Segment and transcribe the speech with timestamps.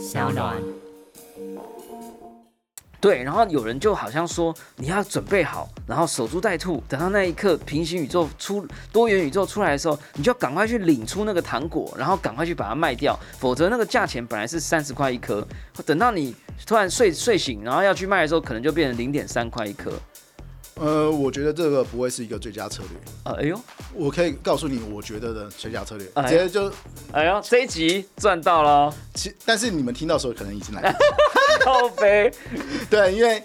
[0.00, 0.56] 小暖。
[2.98, 15.46] 对，然后有人就好像说你要准备好，然后守株待兔，等到那一刻平行宇宙出多元宇宙出来的时候，你就要赶快去领出那个糖果，然后赶快去把它卖掉，否则那个价钱本来是三十块一颗，
[15.84, 16.34] 等到你
[16.66, 19.92] 突然睡睡醒，然后要去卖的时候，可能就变成零点三块一颗。
[20.80, 22.98] 呃，我觉得这个不会是一个最佳策略。
[23.22, 23.60] 啊，哎呦，
[23.92, 26.72] 我可以告诉你，我觉得的最佳策略，哎直接就
[27.12, 31.04] 哎呦，这一集赚到了，其，但是你们听到的时候可能已经来不及。
[31.62, 32.32] 高飞。
[32.88, 33.42] 对，因为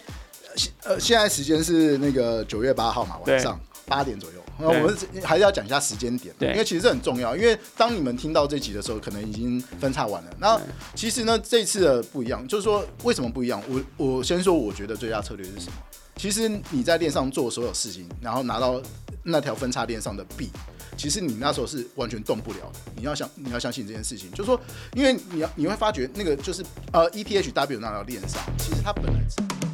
[0.85, 4.41] 呃现在时间是那个九月八号嘛，晚上八点左右。
[4.57, 7.35] 那我们还是要讲一下时间点，对因为其实这很重要。
[7.35, 10.29] 因为当你们听到这集的时候，可能已经分叉完了。
[10.39, 10.57] 那
[10.95, 13.61] 其实呢，这次的不一样，就是说为什么不一样？
[13.67, 15.73] 我我先说，我觉得最佳策略是什么？
[16.15, 18.81] 其实你在链上做所有事情，然后拿到
[19.23, 20.49] 那条分叉链上的币，
[20.97, 22.79] 其实你那时候是完全动不了的。
[22.95, 24.59] 你要相你要相信这件事情，就是说，
[24.93, 29.19] 因为你要你会发觉那个就是呃 ETHW 那条链上，其实它本来。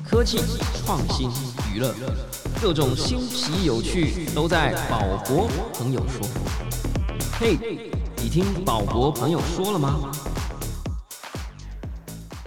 [0.04, 0.40] 科技、
[0.84, 1.30] 创新、
[1.74, 1.96] 娱乐，
[2.62, 6.28] 各种新奇有趣都在宝博朋友说。
[7.40, 7.58] 嘿，
[8.18, 10.12] 你听宝博朋友说了吗？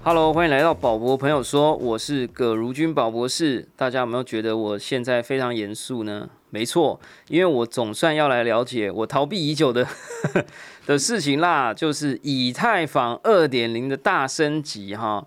[0.07, 3.67] Hello，欢迎来到宝博朋友说，我是葛如君宝博士。
[3.75, 6.29] 大家有没有觉得我现在非常严肃呢？
[6.51, 9.89] 没错，因为我总算要来了解我逃避已久的
[10.85, 15.27] 的事情啦，就是以太坊二点零的大升级哈。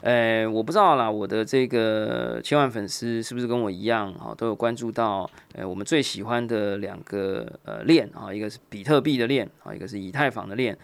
[0.00, 10.74] 呃，我不知道啦，我的这个千万粉丝是不是跟我一样啊，都有关注到呃我们最喜欢的两个呃链啊，一个是比特币的链啊，一个是以太坊的链。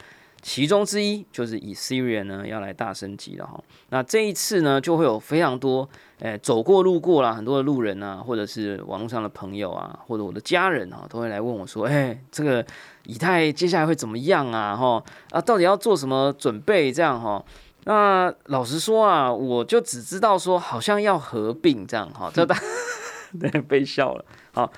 [0.43, 3.63] 其中之一就是以 Syria 呢要来大升级了哈。
[3.91, 5.89] 那这一次呢，就会有非常多
[6.21, 12.65] 诶、走过路过啦，很多的路人啊，或者是网络上的朋友啊，或者我的家人啊，都会来问我说：“哎、这个
[13.05, 14.77] 以太接下来会怎么样啊？
[14.77, 16.93] 哈啊，到底要做什么准备？
[16.93, 17.45] 这样哈。”
[17.85, 22.55] 那老实说啊，我就只知道说好像要合并这样哈，这大
[23.41, 24.25] 对被笑了。
[24.53, 24.71] 好，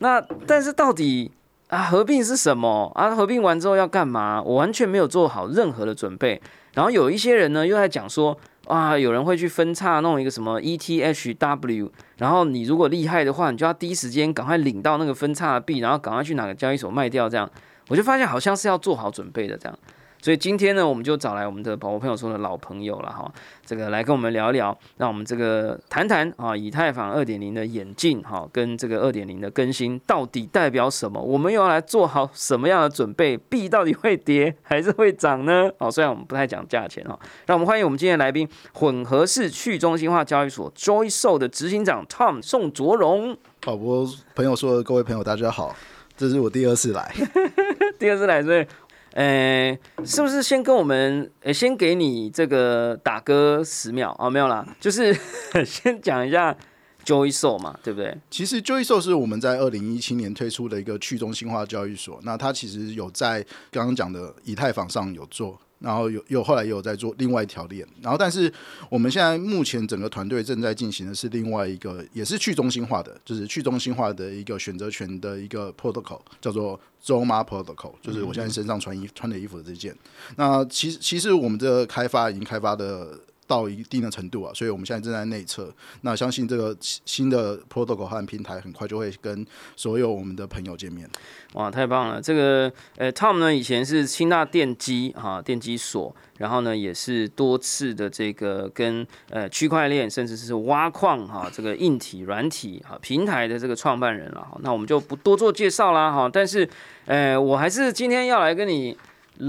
[0.00, 1.30] 那但是到底
[1.68, 3.14] 啊，合并是什么啊？
[3.14, 4.42] 合并完之后要干嘛？
[4.42, 6.40] 我完全没有做好任何的准备。
[6.72, 8.36] 然后有一些人呢，又在讲说，
[8.66, 17.28] 啊，有人会去分叉弄一个什么 ETHW，然后你如果厉害的话，你就要第一时间赶快领到那个分叉的币，然后赶快去哪个交易所卖掉。
[17.28, 17.50] 这样，
[17.88, 19.78] 我就发现好像是要做好准备的这样。
[20.20, 23.30] 所以今天呢，我们就找来我们的宝宝朋友说的老朋友了哈，
[23.64, 31.20] 这个来跟我们聊一聊，让我们这个谈谈啊，以太坊二点零的演进哈，跟这个二点零的更新到底代表什么？
[31.20, 33.36] 我们又要来做好什么样的准备？
[33.36, 35.70] 币到底会跌还是会涨呢？
[35.78, 43.36] 哦，虽然我们不太讲价钱哈，让我们欢迎我们今天的来宾，混合式去中心化交易所 Joyso 的执行长 Tom 宋卓荣。
[43.60, 45.74] 宝博朋友说的各位朋友大家好，
[46.16, 47.14] 这是我第二次来。
[47.98, 48.64] 第二次来，所以，
[49.12, 54.30] 呃，是不是先跟我们，呃，先给你这个打歌十秒啊？
[54.30, 55.12] 没有啦，就是
[55.66, 56.56] 先讲一下
[57.04, 58.16] Joy So 嘛，对不对？
[58.30, 65.58] 其实 Joyso 是我们在二零一七年推出的一个去中心化交易所，那它其实有在刚刚讲的以太坊上有做。
[65.80, 68.52] 然后有有后来也有在做另外一条链，然后但是
[68.88, 79.94] 我们现在目前整个团队正在进行的是另外一个也是去中心化的，就是去中心化的一个选择权的一个 protocol，叫做 Zoma Protocol，就是我现在身上穿衣穿的衣服的这件。
[80.36, 85.74] 那其实其实我们的开发已经开发的到一定的程度啊，所以我们现在正在内测。
[86.02, 89.44] 那相信这个新的 protocol 和平台很快就会跟
[89.74, 91.08] 所有我们的朋友见面。
[91.54, 92.20] 哇，太棒了！
[92.20, 104.58] 这个呃，Tom 呢以前是清大电机哈电机所，然后呢也是多次的这个跟呃区块链甚至是挖矿哈这个硬体、软体哈平台的这个创办人了哈。
[104.62, 106.28] 那我们就不多做介绍啦哈。
[106.30, 106.68] 但是
[107.06, 108.94] 呃，我还是今天要来跟你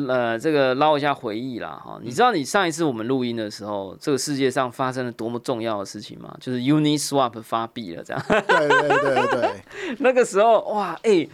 [0.07, 1.99] 呃这个捞一下回忆啦哈。
[2.03, 6.35] 你知道你上一次我们录音的时候，这个世界上发生了多么重要的事情吗？
[6.39, 8.25] 就是 Uniswap 发币了这样。
[8.27, 9.63] 对对对对，
[9.99, 11.27] 那个时候哇哎。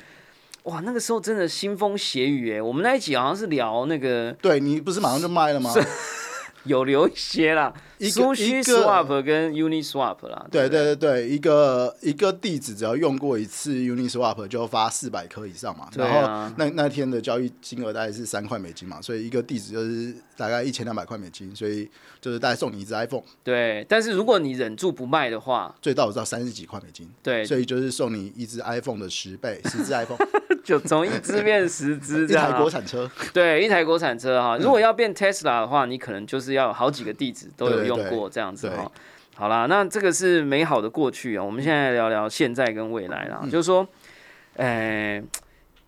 [0.66, 2.60] 哇，那个时候真的腥风血雨哎！
[2.60, 5.72] 我们那一集好像是聊那个对你不是马上就卖了吗？
[6.66, 10.46] 有留一些啦，一个苏须一个 swap 跟 Uniswap 啦。
[10.52, 21.90] 对对对对对，一个一个地址只要用过一次 Uniswap 就发四百颗以上嘛，对然啊后那那天的交易金额大概是三块美金嘛，所以一个地址就是大概一千两百块美金，所以
[22.22, 30.18] 就是大概送你一只 iPhone，对，但是如果你忍住不卖的话，最到到三十几块美金，对，所以就是送你一只 iPhone 的十倍，十只 iPhone，
[30.64, 32.36] 就从一只变十只 一。
[32.46, 38.92] 台国产车，对，一台国产车哈，如果要变 Tesla 的话，你可能就是要有好几个地址都有用过这样子对哈。
[39.36, 43.86] 好啦，那这个是美好的过去啊，我们现在聊聊现在跟未来啦，就是说，
[44.56, 45.22] 呃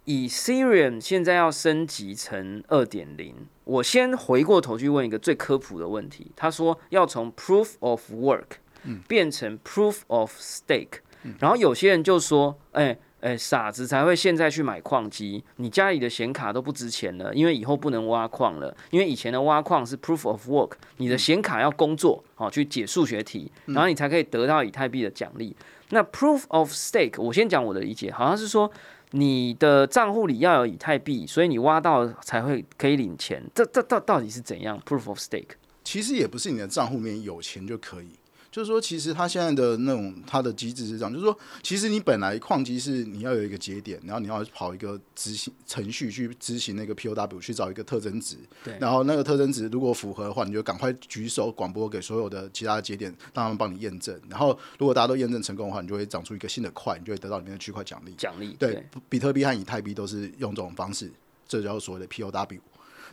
[0.05, 3.33] ，Ethereum 现在要升级成二点零，
[3.63, 6.29] 我先回过头去问一个最科普的问题。
[6.35, 8.59] 他说要从 Proof of Work
[9.07, 10.99] 变成 Proof of Stake，、
[11.39, 25.55] 然后有些人就说，哎、哎、傻子才会现在去买矿机，你家里的显卡都不值钱了，因为以后不能挖矿了，因为以前的挖矿是 Proof of Work，你的显卡要工作，好、去解数学题，然后你才可以得到以太币的奖励。
[25.89, 28.69] 那 Proof of Stake，我先讲我的理解，好像是说
[29.11, 33.43] 你的账户里要有以太币，所以你挖到才会可以领钱。
[33.55, 35.55] 这这到到底是怎样？Proof of Stake？
[35.83, 38.09] 其实也不是你的账户里面有钱就可以，
[38.57, 54.19] 就是说，其实它现在的那种它的机制是这样，就是说，其实你本来矿机是你要有一个节点，然后你要跑一个执行程序去执行那个 POW 去找一个特征值，对然后那个特征值如果符合的话，你就赶快举手广播给所有的其他的节点，让他们帮你验证。
[54.27, 58.15] 然后如果大家都验证成功的话，你就会长出一个新的块，你就会得到里面的区块奖励。
[58.15, 61.11] 奖励对，比特币和以太币都是用这种方式，
[61.47, 62.59] 这叫所谓的 POW。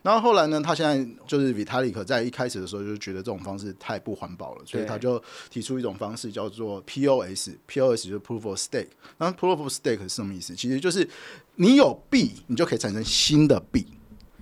[0.04, 8.90] 然后后来呢，他现在就是 Vitalik 在一开始的时候就觉得这种方式太不环保了，所以他就提出一种方式叫做 POS，POS 就是 Proof of Stake。
[9.16, 10.54] 那 Proof of Stake 是什么意思？
[10.54, 11.08] 其实就是
[11.56, 13.86] 你有币，你就可以产生新的币。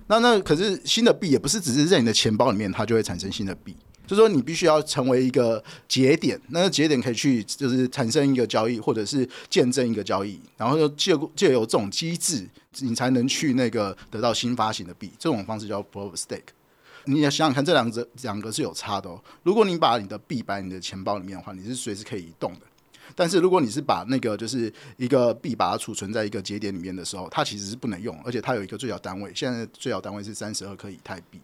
[0.07, 3.73] 那那可是新的币也不是只是在你的钱包里面，它就会产生新的币。
[4.05, 12.45] 就是说，你必须要成为一个节点，那个节点可以去就是产生一个交易，或者是见证一个交易，然后就借借由这种机制，
[12.79, 15.11] 你才能去那个得到新发行的币。
[15.17, 16.53] 这种方式叫 Proof of Stake。
[17.05, 19.21] 你要想想看，这两个两个是有差的哦。
[19.43, 22.61] 如果你把你的币摆你的钱包里面的话，你是随时可以移动的。
[23.15, 31.39] 但是如果你是把那个就是一个币把它储存在一个节点里面的时候，它其实是不能用，而且它有一个最小单位，现在最小单位是三十二颗以太币。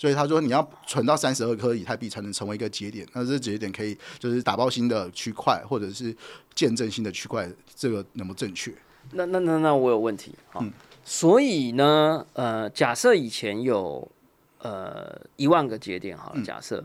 [0.00, 6.16] 所以他说你要存到三十二颗以太币才能成为一个节点，那这节点可以就是打包新的区块，或者是
[6.54, 8.72] 见证新的区块，这个能不能正确？
[9.12, 10.64] 那那那那我有问题好，
[11.04, 14.06] 所以呢，呃，假设以前有
[14.60, 16.84] 呃一万个节点好了，假设。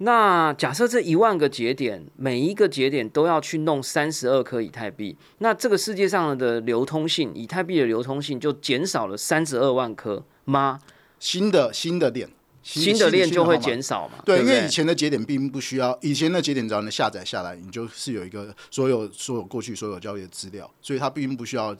[0.00, 10.78] 那假设这一万个节点，每一个节点都要去弄三十二颗以太币，那这个世界上的流通性，以太币的流通性就减少了三十二万颗吗？
[11.18, 12.28] 新的新的链，
[12.68, 14.18] 新的链就会减少嘛？
[14.24, 21.74] 对，不因为以前的节点并不需要，以前的节点只要能下载下来，你就是有一个所有所有过去所有交易的资料，所以它并不需要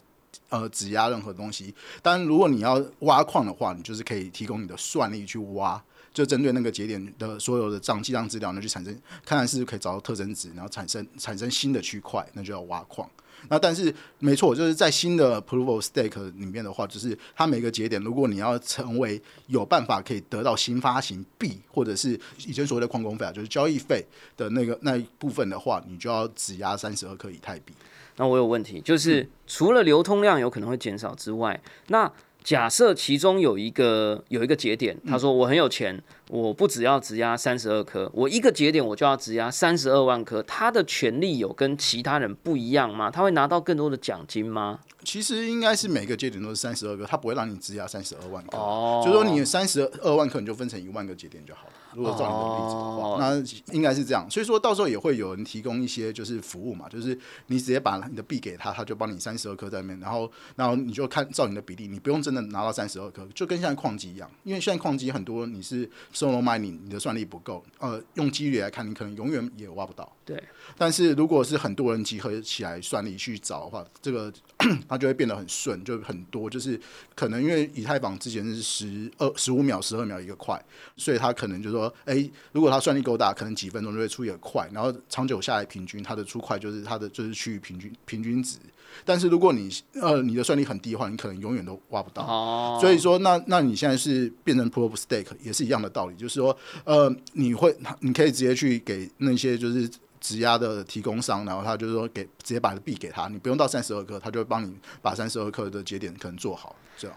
[0.48, 1.74] 呃质押任何东西。
[2.00, 5.82] 但如果你要挖矿的话，你就是可以提供你的算力去挖，
[6.14, 8.92] 就针对那个节点的所有的账记账资料那，去产生
[9.26, 13.08] 看看是不是可以找到特征值，然后产生产生新的区块，那就要挖矿。
[13.48, 24.04] 那但是没错，就是在新的 Proof of Stake 里面的话，就是它每个节点，如果你要成为有办法可以得到新发行币，或者是以前所谓的矿工费啊，就是交易费
[24.36, 27.72] 的那个那一部分的话，你就要质押三十二颗以太币。
[28.16, 32.10] 那我有问题，就是除了流通量有可能会减少之外，那
[32.42, 43.10] 假设其中有一个有一个节点，他说我很有钱，我不只要质押三十二颗，我一个节点我就要质押三十二万颗，他的权利有跟其他人不一样吗？
[43.10, 44.78] 他会拿到更多的奖金吗？
[45.04, 48.56] 其实应该是每个节点都是三十二个，他不会让你质押三十二万颗。
[48.56, 51.72] 哦就是说你三十二万颗，你就分成一万个节点就好了。
[51.94, 54.28] 如果照你的例子的话，哦那应该是这样。
[54.30, 70.10] 所以说到时候也会有人提供一些就是服务嘛，就是你直接把你的币给他，他就帮你三十二颗在那边，然后然后你就看照你的比例，你不用真的拿到三十二颗，就跟现在矿机一样，因为现在矿机很多你是 solo mining，你的算力不够，呃，用几率来看，你可能永远也挖不到。
[70.24, 70.42] 对，
[70.76, 74.30] 但是如果是很多人集合起来算力去找的话，这个
[74.86, 76.50] 它就会变得很顺，就很多。
[76.50, 76.78] 就是
[77.14, 80.62] 可能因为以太坊之前是十二十五秒、十二秒一个块，
[80.98, 88.58] 所以它可能就说，哎、如果它算力够大，可能几分钟就会出一个块，然后长久下来平均它的出块就是它的就是区域平均平均值。
[89.04, 89.70] 但是如果你
[90.00, 92.22] 呃你的算力很低的话，你可能永远都挖不到。
[92.22, 99.88] 哦，所以说，那那你现在是变成 proof of stake 也是一样的道理，就是说，呃，你会你可以直接去给那些就是
[100.20, 107.16] 质押的提供商，然后他就是说给直接把币给他，你不用到三十二克，他就会帮你把三十二克的节点可能做好，这样。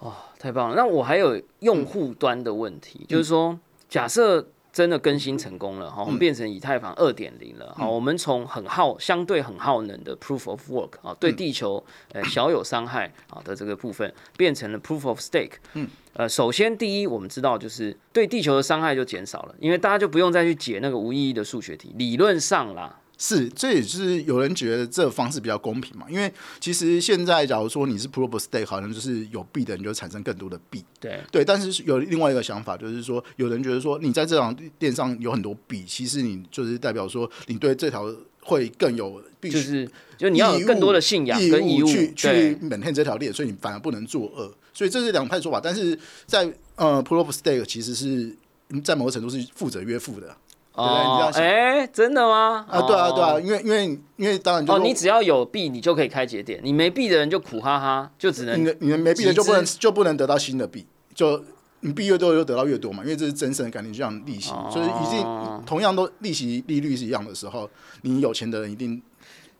[0.00, 0.74] 哦太棒了。
[0.76, 15.58] 那我还有用户端的问题，就是说，假设真的更新成功了，哈，我们变成以太坊二点零了，好，我们从很耗相对很耗能的 proof of work 啊，对地球呃小有伤害啊的这个部分，变成了 proof of stake。
[15.74, 22.98] 嗯，呃，首先第一，我们知道就是对地球的伤害就减少了，因为大家就不用再去解那个无意义的数学题，理论上啦。
[23.16, 26.06] 是，这也是有人觉得这个方式比较公平嘛？
[26.10, 44.52] 因为其实现在假如说你是 proof of stake，好像就是有币的人就产生更多的币，对，对，但是有另外一个想法，就是说，有人觉得说，你在这场链上有很多币，其实你就是代表说，你对这条会更有必须就是就你要有更多的信仰跟义务，去去对 maintain 这条链，所以你反而不能作恶。
[44.72, 48.36] 所以这是两派说法，但是在呃 proof of stake 其实是
[48.82, 50.36] 在某个程度是负责约负的
[50.74, 52.66] 哎，真的吗？
[52.68, 53.40] 啊，对啊，对啊，哦。
[53.40, 61.42] 因为因为因为当然就哦，你只要有币，你就可以开节点；你没币的人就苦哈哈，就只能你的你的没币的就不能就不能得到新的币，就
[61.80, 67.70] 你币越多就得到越多嘛，因为这是真正的概念，就像利息，哦所以已经同样都利息利率是一样的时候，
[68.02, 69.00] 你有钱的人一定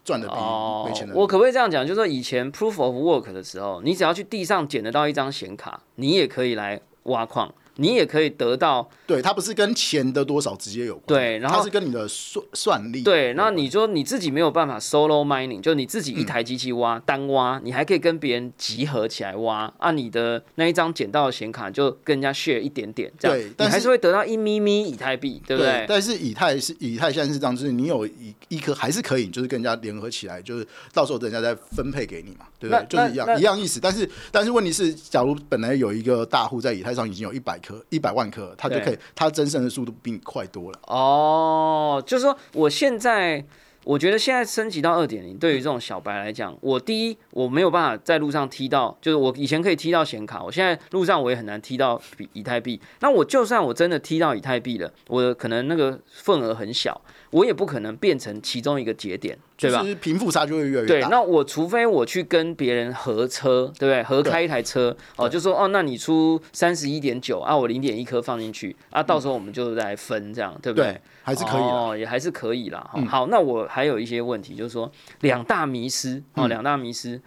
[0.04, 1.14] 赚的比哦没钱的。
[1.14, 1.87] 我可不可以这样讲？
[1.87, 13.02] 就是说以前 proof of work 的时候，你只要去地上捡得到一张显卡，你也可以来挖矿，你也可以得到对，它不是跟钱的多少直接有关，对然后它是跟你的算算力。
[13.02, 13.35] 对。
[13.35, 25.85] 那你说你自己没有办法 solo mining，就你自己一台机器挖、单挖，你还可以跟别人集合起来挖，按、你的那一张捡到的显卡就跟人家 share 一点点，这样你对但是还是会得到一咪咪以太币，对不对？
[25.88, 32.87] 但是以太是以太现在是这样，就是你有一一颗还是可以，就是跟人家联合起来，就是到时候人家再分配给你嘛，对不对？
[32.88, 33.81] 就是一样一样意思。
[33.81, 40.78] 但是但是问题是，假如本来有一个大户在以太上已经有一百颗、一百万颗，它就可以，它增生的速度比你快多了。
[40.87, 43.44] 哦，就是说我现在。
[43.87, 52.80] 我觉得现在升级到二点零，对于这种小白来讲，我第一我没有办法在路上踢到，就是我以前可以踢到显卡，我现在路上我也很难踢到比以太币。
[53.00, 59.81] 那我就算我真的踢到以太币了，我可能那个份额很小，我也不可能变成其中一个节点，对吧？
[59.83, 61.09] 就是贫富差距会越来越对，大。
[61.09, 64.03] 那我除非我去跟别人合车，对不对？
[64.03, 70.93] 合开一台车，哦，就说哦，那你出三十一点九啊，我零点一颗放进去啊，到时候我们就来分，这样对不对？
[70.93, 71.63] 对还是可以。
[71.63, 72.91] 哦，也还是可以啦。
[72.95, 77.21] 嗯好，那我还有一些问题，就是说两大迷失哦，嗯两大迷失，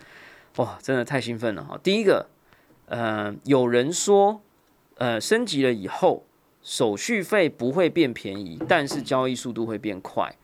[0.58, 1.80] 哇，真的太兴奋了哈。
[1.82, 2.28] 第一个，
[2.88, 4.42] 呃，有人说，
[4.98, 6.26] 呃，升级了以后
[6.62, 10.36] 手续费不会变便宜，但是交易速度会变快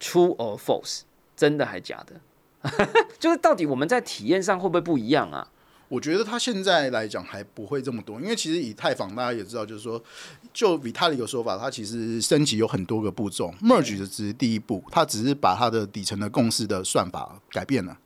[0.00, 1.02] ，True or false？
[1.40, 2.20] 真的还假的？
[3.18, 5.48] 就是到底我们在体验上会不会不一样啊？
[5.88, 10.00] 我觉得他现在来讲还不会这么多，因为其实以太坊大家也知道，就是说，
[10.52, 17.96] 就比他的一个说法，它其实升级有很多个步骤，merge 的只是第一步，它只是把它的底层的共识的算法改变了。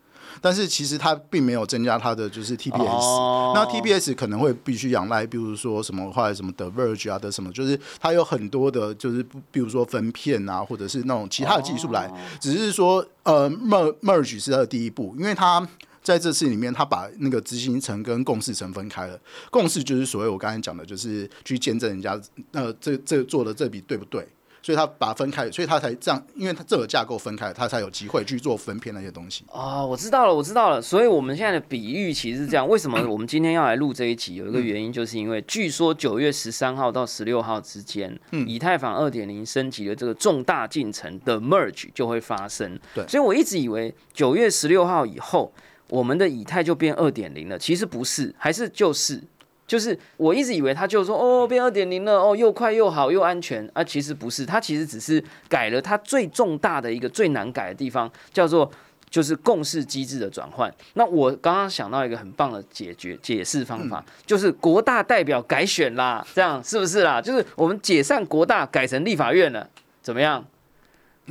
[0.41, 12.11] 但是其实它并没有增加它的就是 TPS，、哦那 TPS 可能会必须仰赖，比如说什么后来什么的 Verge 啊的什么，就是它有很多的，就是比如说分片啊，或者是那种其他的技术来，
[12.41, 15.67] 只是说呃 merge merge 是它的第一步，因为它
[16.03, 19.19] 在这次里面，它把那个执行层跟共识层分开了。
[19.51, 22.21] 共识就是所谓我刚才讲的，就是去见证人家
[22.53, 24.27] 呃这这做的这笔对不对。
[24.65, 29.45] 所以他把它分开，所以他才这样，因为他这个架构分开，他才有机会去做分片那些东西。
[29.53, 30.81] 哦，我知道了，我知道了。
[30.81, 32.67] 所以我们现在的比喻其实是这样。
[32.67, 34.37] 为什么我们今天要来录这一集？
[34.37, 42.81] 有一个原因，就是因为据说九月十三号到十六号之间，以太坊二点零升级的这个重大进程的 merge 就会发生。
[42.95, 45.53] 对所以我一直以为九月十六号以后，
[45.91, 49.23] 我们的以太就变二点零了，其实不是，还是就是。
[49.67, 58.71] 就是我一直以为它就说哦变二点零了哦又快又好又安全啊，其实不是，它其实只是改了它最重大的一个最难改的地方，叫做
[59.09, 60.73] 就是共识机制的转换。
[60.95, 67.21] 那我刚刚想到一个很棒的解决解释方法，就是国大代表改选啦，这样是不是啦？
[67.23, 69.69] 就是我们解散国大改成立法院了，
[70.03, 70.45] 怎么样？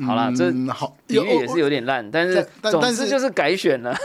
[0.08, 3.96] 好啦，这嗯、好，比喻也是有点烂，但是但但总但是之就是改选了，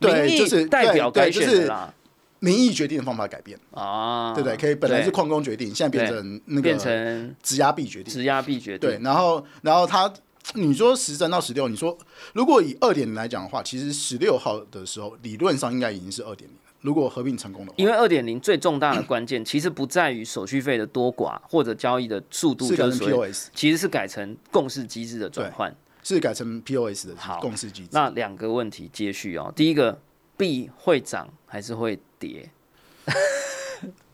[0.00, 1.94] 对 民意就是代表改选了啦。
[2.40, 4.56] 民意决定的方法改变，啊，对不对？
[4.56, 8.12] 可以本来是对矿工决定，现在变成那个变成质押币决定。
[8.12, 10.12] 质押币决定，对，然后然后他，
[10.54, 11.96] 你说十三到十六，你说
[12.32, 16.62] 如果以二点零来讲的话，其实十六号的时候理论上应该已经是二点零了。
[16.80, 25.74] 如果合并成功的话，因为二点零最重大的关键其实不在于手续费的多寡或者交易的速度，就是 POS，其实是改成共识机制的转换。
[26.04, 27.88] 是改成 POS 的好共识机制。
[27.92, 30.00] 那两个问题接续哦，第一个
[30.38, 32.50] 币会涨还是会跌？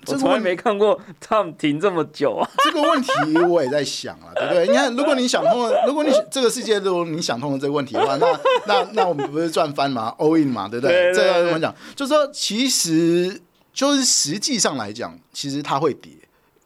[0.06, 2.46] 我从来没看过 Tom 停这么久啊！
[2.62, 3.10] 这个问题
[3.48, 4.66] 我也在想啊，对不对？
[4.66, 11.10] 你看，如果你想通了，如果你这个世界如果你想通了这个问题的话，那那那我们不是赚翻吗？all in 嘛，对不对？
[11.14, 11.74] 这要对怎么讲？
[11.96, 13.40] 就是说，其实
[13.72, 16.12] 就是实际上来讲，其实它会跌。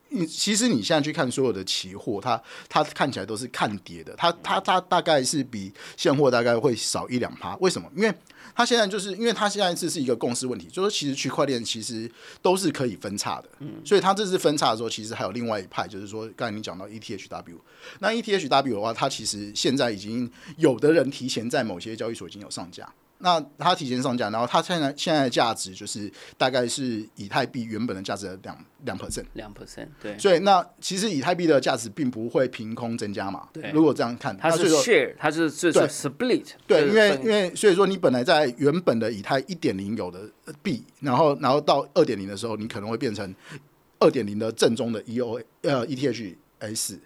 [0.08, 7.54] 你其实你现在去看所有的期货，它它看起来都是看跌的，它它它大概是比现货大概会少一两趴。
[7.60, 7.88] 为什么？
[7.94, 8.12] 因为
[8.58, 12.10] 它现在就是因为他现在这是一个共识问题，就是说其实区块链其实
[12.42, 13.48] 都是可以分叉的，
[13.84, 17.56] 所以它这次分叉的时候，其实还有另外一派，就是说刚才你讲到 ETHW，
[18.00, 22.92] 那 ETHW 的话，它其实现在已经有的人提前在某些交易所已经有上架。
[23.20, 29.24] 那它提前上架，然后它现在现在的价值就是大概是以太币原本的价值的两两 percent。
[29.32, 33.48] 两 percent，对，所以那其实以太币的价值并不会凭空增加嘛。
[33.52, 43.34] 对如果这样看，它是 share，它是是对是 split，对，因为因为所以说你本来在原本的以太一点零有的呃币，然后然后到二点零的时候，你可能会变成
[43.98, 47.00] 二点零的正宗的 E O 呃 E T H S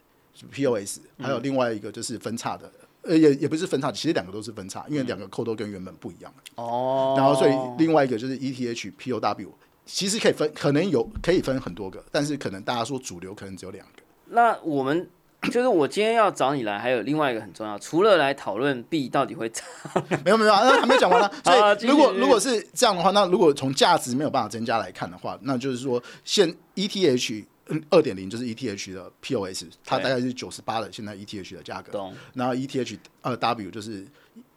[0.51, 2.71] P O S，还有另外一个就是分叉的。
[3.03, 6.33] 呃，也也不是分叉，其实两个都是分叉，因为两个扣都跟原本不一样。
[6.55, 9.49] 哦，然后，所以另外一个就是 E ETH POW，
[9.85, 14.03] 其实可以分，可能有可以分很多个，但是可能大家说主流可能只有两个。
[14.27, 15.09] 那我们
[15.51, 19.65] 就是我今天要找你来，还有另外一个很重要，除了来讨论币到底会涨，
[20.25, 21.31] 没有没有，那还没讲完 呢。
[21.43, 27.45] 所以如果如果是这样的话，那如果从价值没有办法增加来看的话，那就是说现 ETH
[27.91, 32.15] 二点零就是 ETH 的 POS，它大概是九十八的现在 ETH 的价格，懂？
[32.35, 34.07] 然后 ETH 二 W 就是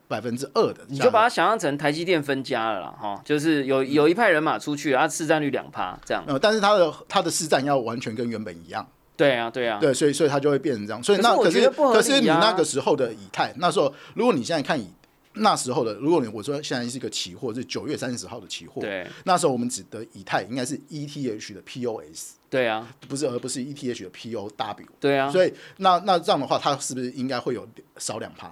[0.07, 6.23] 百分之二的，你就把它想象成台积电分家了啦，哈，就是有有一派人马出去，然后市占率两趴这样。
[6.27, 8.87] 呃，但是它的它的市占要完全跟原本一样。
[9.17, 11.01] 对啊，对啊，对，所以所以它就会变成这样。
[11.01, 14.89] 所以那可是可是你那个时候的以太，那时候如果你现在看以
[15.35, 24.85] 那时候的，如果你我说现在是一个期货，是九月三十号的期货，对那时候我们指的以太应该是 ETH 的 POS，对啊，不是而不是 ETH 的 POW。
[24.99, 28.49] 对啊，所以那那这样的话，它是不是应该会有少两趴？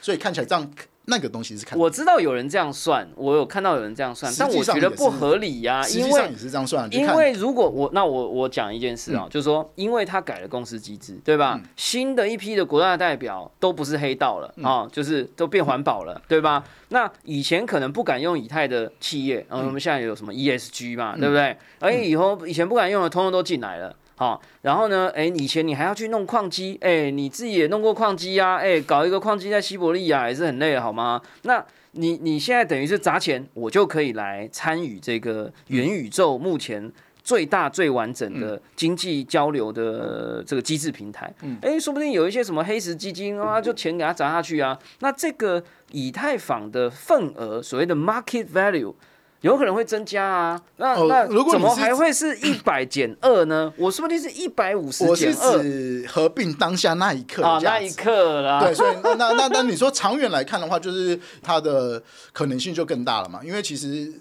[0.00, 0.70] 所以看起来这样
[1.06, 11.60] 那个东西是看，我知道有人这样算，我有看到有人这样算，但我觉得不合理呀、实因为际上也是这样算的，就看嗯因为如果我那我我讲一件事啊，就是说，因为他改了公司机制，对吧？
[11.76, 16.62] 新的一批的国大代表都不是黑道了嗯啊、就是都变环保了，对吧？
[16.90, 21.56] 那以前可能不敢用以太的企业，然后我们现在有什么 ESG 嘛，对不对？
[21.80, 23.96] 而以后以前不敢用的，通通都进来了。
[24.14, 25.10] 好，然后呢？
[25.14, 31.20] 哎，以前你还要去弄矿机，哎，你自己也弄过矿机啊，哎，搞一个矿机在西伯利亚也是很累的，好吗？
[31.42, 36.92] 那你你现在等于是砸钱，我就可以来参与这个元宇宙目前
[37.22, 41.32] 最大最完整的经济交流的这个机制平台。
[41.62, 44.78] 哎、说不定有一些什么黑石基金啊，就钱给它砸下去啊。
[45.00, 48.94] 那这个以太坊的份额，所谓的 market value。
[49.42, 53.72] 有可能会增加啊，那、哦那如果怎么还会是一百减二呢？
[53.78, 58.60] 我说不定是一百五十我是减二指合并当下那一刻那一刻啦。
[58.60, 62.02] 对，所以那那那那你说长远来看的话，就是它的
[62.32, 63.40] 可能性就更大了嘛。
[63.44, 64.12] 因为其实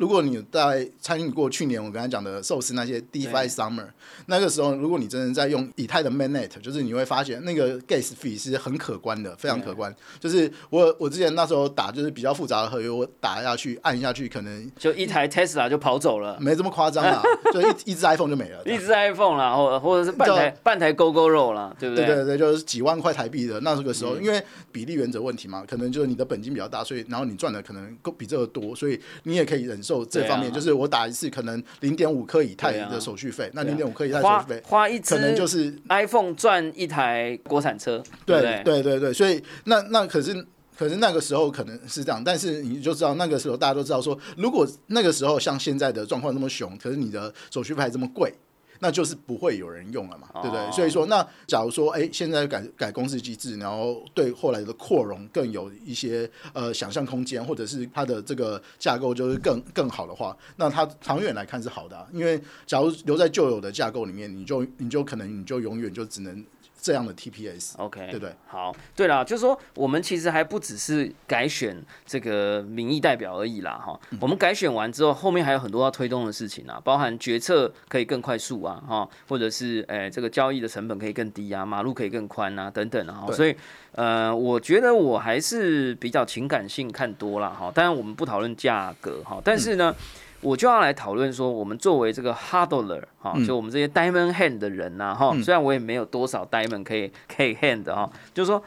[0.00, 3.84] 如果你在参与过去年我刚才讲的寿司那些 DeFi Summer，
[4.24, 9.94] 那个时候如果你真的在用以太的 Mainnet，就是你会发现那个 Gas fee 是很可观的，非常可观。
[10.18, 18.64] 就是我我之前那时候打就是比较复杂的合约，我打下去按下去可能就一台 Tesla 就跑走了，没这么夸张啦， 就一一只 iPhone 就没了。
[18.64, 22.06] 一只 iPhone 啦，或或者是半台半台 GO GO 肉啦，对不对？
[22.06, 23.60] 对对对，就是几万块台币的。
[23.60, 30.50] 那这个时候，因为比例原则问题嘛，可能就是你的本金比较大，所以然后你赚的可能够比这个多，所以你也可以忍受这方面。
[30.50, 38.82] 啊就是我打一次可能零点五克以太的手续费，那零点五克以太的手花续费花一只可能就是 iPhone 赚一台国产车，对不对对？
[38.82, 40.46] 对对对，所以那那可是。
[40.78, 48.32] 可是那个时候可能是这样，但是你就知道那个时候大家都知道说，如果那个时候像现在的状况那么熊，可是你的手续费还这么贵，
[48.80, 50.58] 那就是不会有人用了嘛，对不对？
[50.60, 66.44] 哦所以说，那假如说，哎，现在改改公司机制，然后对后来的扩容更有一些呃想象空间，或者是它的这个架构就是更更好的话，那它长远来看是好的、啊，因为假如留在旧有的架构里面，你就你就可能你就永远就只能
[66.80, 67.74] 这样的 TPS。
[67.76, 68.34] OK，对不对？
[68.46, 83.54] 好，对啦，就是说我们其实还不只是改选这个民意代表而已啦，哈、嗯我们改选完之后，后面还有很多要推动的事情啊，包含决策可以更快速啊，哈，或者是诶、这个交易的成本可以更低啊，马路可以更宽啊，等等啊，所以
[83.92, 89.94] 呃，我觉得我还是比较情感性看多了哈，当然我们不讨论价格哈，但是呢。
[90.42, 98.62] 我就要来讨论说，我们作为这个 hodler 哈，就我们这些 diamond hand 的人呐、哈、虽然我也没有多少 diamond 可以可以 hand 哈，就是说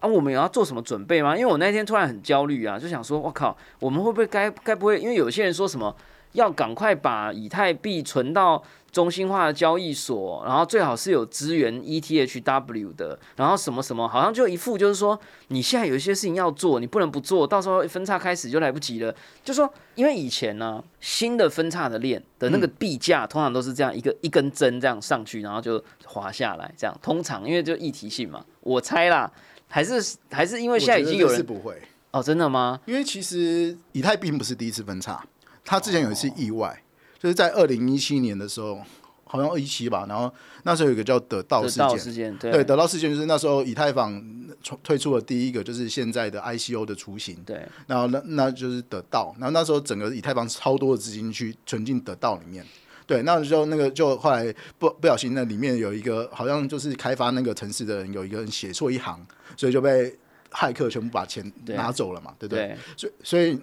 [0.00, 1.36] 啊，我们有要做什么准备吗？
[1.36, 4.98] 因为我那天突然很焦虑啊，就想说，我靠，我们会不会该该不会？
[4.98, 5.94] 因为有些人说什么
[6.32, 19.14] 要赶快把以太币存到中心化的交易所，然后最好是有支援 ETHW 的，然后什么什么，好像就一副就是说，你现在有一些事情要做，你不能不做，到时候分叉开始就来不及了。
[19.44, 29.30] 就说，因为以前呢，新的分叉的链的那个币价通常都是这样一个一根针这样上去，然后就滑下来，这样通常因为就议题性嘛，我猜啦。
[29.70, 31.78] 还是还是因为现在已经有人不会，
[32.10, 32.80] 哦，真的吗？
[32.86, 35.22] 因为其实以太并不是第一次分叉，
[35.68, 36.82] 它之前有一次意外，
[37.18, 38.80] 就是在二零一七年的时候，
[39.24, 42.50] 好像二一七吧，然后那时候有一个叫得到事件，事件，对。
[42.50, 44.18] 对，得到事件就是那时候以太坊
[44.62, 47.60] 出推出了第一个就是现在的 ICO 的雏形，对。
[47.86, 52.64] 然后那那就是得到，然后那时候整个以太坊超多的资金去存进得到里面。
[53.06, 59.18] 对，那就那个就后来不不小心，那里面有一个好像就是开发那个城市的人有一个人写错一行，
[59.54, 60.14] 所以就被
[60.50, 62.68] 骇客全部把钱拿走了嘛，对不对？
[62.68, 62.76] 对。
[62.96, 63.58] 所以所以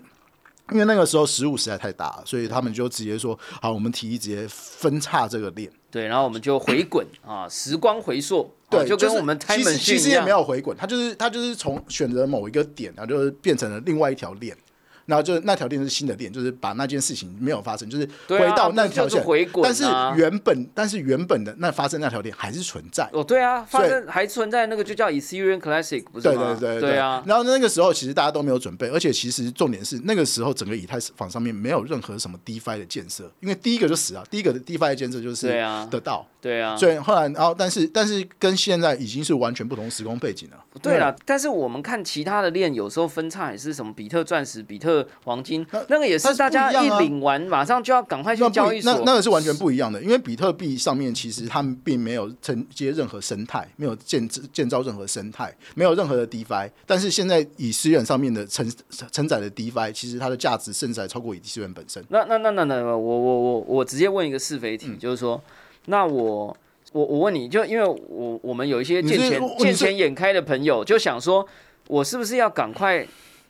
[0.71, 5.71] 因为那个时候失误实在太大了，所以他们就直接说好，我们提议直接分叉这个链。
[5.91, 14.55] 对，然后我们就回滚啊， 时光回溯，啊对，是就跟我们其 time 实其实也没有回滚，它就是它就是从选择某一个点，然后就是变成了另外一条链。
[15.05, 19.67] 然后就那条链是新的链，就是把那件事情没有发生，就是回到那条线，回滚啊。
[19.67, 23.09] 但是原本但是原本的那发生那条链还是存在。
[23.13, 26.57] 哦，对啊，发生还存在那个就叫 Ethereum Classic，不是对吗？
[26.59, 26.97] 对对对。
[26.97, 35.47] 啊，然后那个时候其实大家都没有准备，而且其实重点是那个时候整个以太坊上面没有任何什么 DeFi 的建设，因为第一个就死了，第一个的 DeFi 的建设就是
[35.91, 40.57] 得到，对啊，所以后来然后但是但是跟现在已经是完全不同时空背景了。
[40.81, 49.01] 对了，但是我们看其他的链，有时候分叉也是什么比特钻石、比特黄金，那个也是大家一领完马上就要赶快去交易所那。
[49.05, 56.69] 那个是完全不一样的，因为比特币上面其实他们并没有承接任何生态，没有建建造任何生态，没有任何的 DeFi。
[56.85, 58.69] 但是现在以私人上面的承
[59.11, 62.03] 承载的 DeFi，其实它的价值甚至还超过以私人本身。
[62.09, 65.41] 那那那那那，我我我我直接问一个是非题，嗯就是说，
[65.85, 66.55] 那我
[66.91, 71.45] 我我问你，就因为我我们有一些见钱见钱眼开的朋友，就想说，
[71.87, 73.05] 我是不是要赶快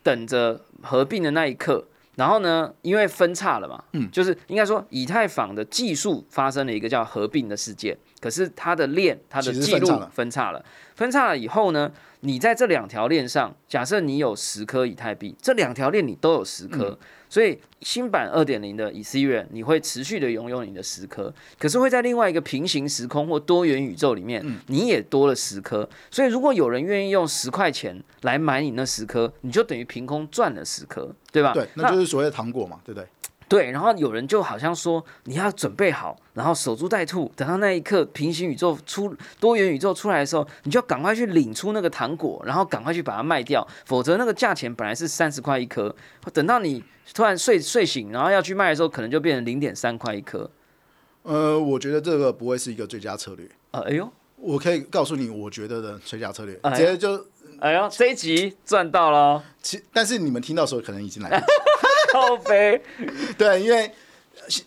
[0.06, 1.84] 等着合并的那一刻？
[2.16, 4.10] 然后呢，因为分叉了嘛，嗯。
[4.12, 10.10] 就是应该说以太坊的技术发生了一个叫合并的事件，可是它的链它的记录分叉了。
[10.14, 10.66] 分叉了，
[10.96, 16.98] 分叉了以后呢，你在这两条链上，假设你有十颗以太币，这两条链你都有十颗，
[17.36, 25.86] 所以新版二点零的 Ethereum 你会持续的拥有你的十颗，可是会在另外一个平行时空或多元宇宙里面，你也多了十颗。
[26.10, 31.52] 所以如果有人愿意用十块钱来买你那十颗，你就等于凭空赚了十颗，对吧？
[31.52, 33.06] 对，那就是所谓的糖果嘛，对不对？
[33.48, 45.96] 对，然后有人就好像说你要准备好，然后守株待兔，等到那一刻平行宇宙出多元宇宙出来的时候，你就要赶快去领出那个糖果，然后赶快去把它卖掉，否则那个价钱本来是三十块一颗，
[46.34, 50.50] 等到你突然睡睡醒，然后要去卖的时候，可能就变成零点三块一颗。
[51.22, 53.48] 呃，我觉得这个不会是一个最佳策略。
[53.72, 57.26] 呃，哎呦，我可以告诉你，我觉得的最佳策略，哎直接就
[57.60, 61.44] 哎呦，这一集赚到了哦，其，但是你们听到的时候可能已经来不及。
[62.16, 62.82] 靠背。
[63.38, 63.92] 对，因为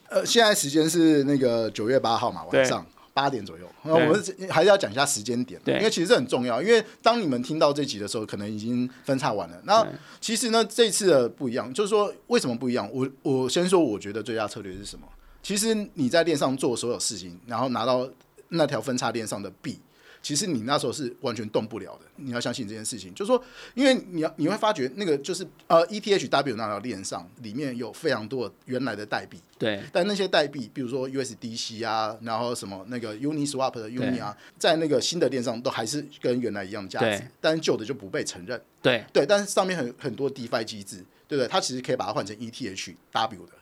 [0.08, 2.84] 呃现在时间是那个九月八号嘛，晚上
[3.14, 3.66] 八点左右。
[3.82, 6.60] 那我们还是要讲一下时间点，对因为其实这很重要。
[6.60, 9.60] 因为当你们听到这集的时候，可能已经分叉完了。
[9.64, 9.86] 那
[10.20, 12.88] 其实呢，这次的不一样，就是说为什么不一样？
[12.92, 15.06] 我我先说，我觉得最佳策略是什么？
[15.42, 18.06] 其实你在链上做所有事情，然后拿到
[18.48, 19.78] 那条分叉链上的币。
[20.22, 23.14] 其实你那时候是完全动不了的，你要相信这件事情。
[23.14, 23.42] 就是说，
[23.74, 38.60] 因为你要你会发觉那个就是呃 ETHW 那条链上里面有非常多原来的代币，对但那些代币，比如说 USDC 啊，然后什么那个 Uniswap 的 Uni 啊，在那个新的链上都还是跟原来一样的价值，但是旧的就不被承认。
[38.80, 41.48] 对对，但是上面很很多 DeFi 机制，对不对？
[41.48, 43.57] 它其实可以把它换成 ETHW 的。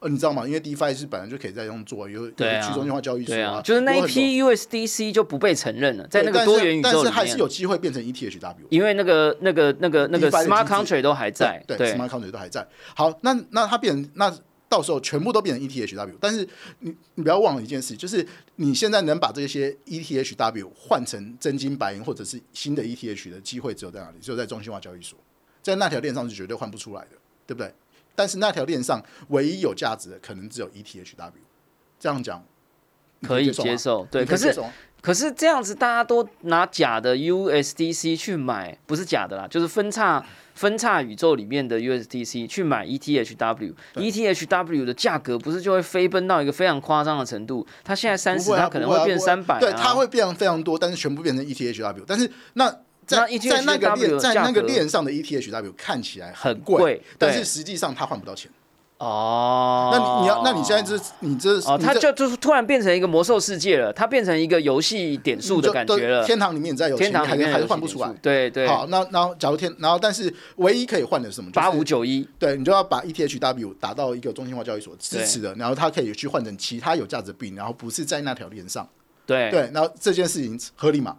[0.00, 0.46] 呃，你知道吗？
[0.46, 8.54] 因为 DeFi 是本来就可以在用做，有有去中心化交易所啊，就是那一批 USDC 就不被承认了，在那个多元宇宙里但是还是有面，机会变成 E ETHW。
[8.70, 12.66] 因为那个那个那个那个 Smart Contract 都还在，对对 s m a r t contract 都还在。
[12.94, 14.34] 好，那那它变成那
[14.70, 24.16] 到时候全部都变成 ETHW，但是你你不要忘了一件事，就是你现在能把这些 ETHW 换成真金白银或者是新的 ETH 的机会只有在哪里？
[24.22, 25.18] 只有在中心化交易所，
[25.60, 27.70] 在那条链上是绝对换不出来的，对不对？
[28.14, 31.32] 但是那条链上唯一有价值的可能只有 ETHW，
[31.98, 32.44] 这样讲
[33.22, 34.06] 可以接受。
[34.10, 34.54] 对，可是
[35.00, 40.22] 可是这样子大家都拿假的 USDC 去买，不是假的啦，就是分叉
[40.54, 47.66] 分叉宇宙里面的 USDC 去买 E ETHW，ETHW 的价格不是就会飞奔到一个非常夸张的程度？
[47.82, 52.04] 它现在三十，啊它可能不会变三百、啊，对，它会变非常多，但是全部变成 ETHW。
[52.06, 52.70] 但是那
[53.16, 58.50] 在在那个链在那个链上的 ETHW 看起来很贵，但是实际上它换不到钱。
[58.98, 59.90] 哦。
[59.92, 66.24] 那你你要那你现在这你这哦，它就就是突然变成一个魔兽世界了，它变成一个游戏点数的感觉了。
[66.24, 68.12] 天堂里面你再有钱，天堂里面还是换不出来。
[68.22, 71.50] 对对，好，那然后假如天，然后但是唯一可以换的是什么？
[71.52, 78.88] 八五九一，对你就要把 ETHW 打到一个中心化交易所支持的，然后它可以去换成其他有价值的币，然后不是在那条链上。
[79.26, 81.16] 对对，然后这件事情合理吗？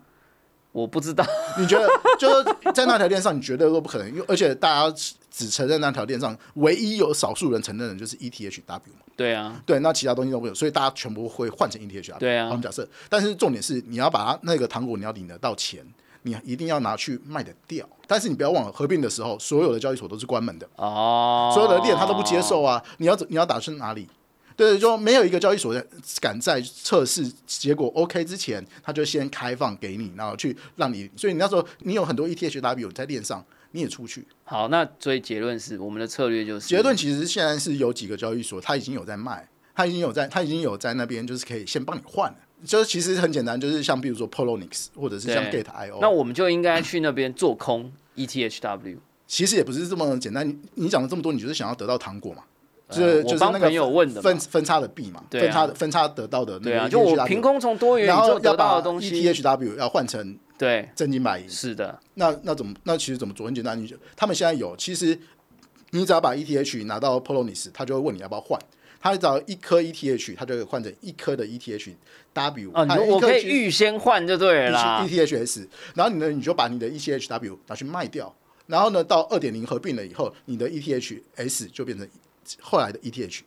[0.71, 1.25] 我不知道，
[1.59, 4.95] 你觉得就是在那条链上，你绝对都不可能，因为而且大家
[5.29, 9.05] 只承认那条链上唯一有少数人承认的就是 ETHW 嘛。
[9.15, 12.17] 对啊，对，那其他东西都没有，所以大家全部会换成 ETHW。
[12.17, 15.85] 对啊，我们假设，但是重点是你要把它那个糖果你要领得到钱，
[16.23, 17.87] 你一定要拿去卖得掉。
[18.07, 22.81] 但是你不要忘了，合并的时候，所有的交易所都是关门的，哦，所有的链他都不接受啊。
[22.97, 24.07] 你要你要打去哪里？
[24.55, 25.73] 对，就没有一个交易所
[26.19, 31.09] 敢在测试结果 OK 之前，他就先开放给你，然后去让你。
[31.15, 34.27] 所以你那时候你有很多 ETHW 在链上，你也出去。
[34.43, 42.37] 好，那所以结论是，我们的策略就是结论其实现在是有几个交易所，它已经有在卖，它已经有在，它已经有在那边，就是可以先帮你换了。
[42.63, 48.97] 就是其实很简单，就是像比如说 Polonix 或者是像 Gate IO，那我们就应该去那边做空 E ETHW。
[49.25, 50.47] 其实也不是这么简单。
[50.47, 52.43] 你你讲了这么多，你就是想要得到糖果嘛？
[52.91, 62.73] 呃就是就是那个分分差的币嘛，分差的分差得到的那个对啊，ETHW 就我凭空从多元然宇宙得到后要把的东西，ETHW 要换成对，真金白银，是的，那那怎么？
[62.83, 63.45] 那其实怎么做？
[63.45, 65.17] 很简单，你就他们现在有，其实
[65.91, 68.59] 你只要把 ETH 拿到 Polonis，他就会问你要不要换。
[69.03, 71.95] 他只要一颗 ETH，他就会换成一颗的 ETH
[72.33, 72.71] W。
[72.71, 75.03] 啊，我可以预先换就对了啦。
[75.03, 78.31] ETHS，然后你呢，你就把你的 ETHW 拿去卖掉，
[78.67, 82.07] 然后呢，到二点零合并了以后，你的 ETHS 就变成
[82.61, 83.41] 后来的 ETH。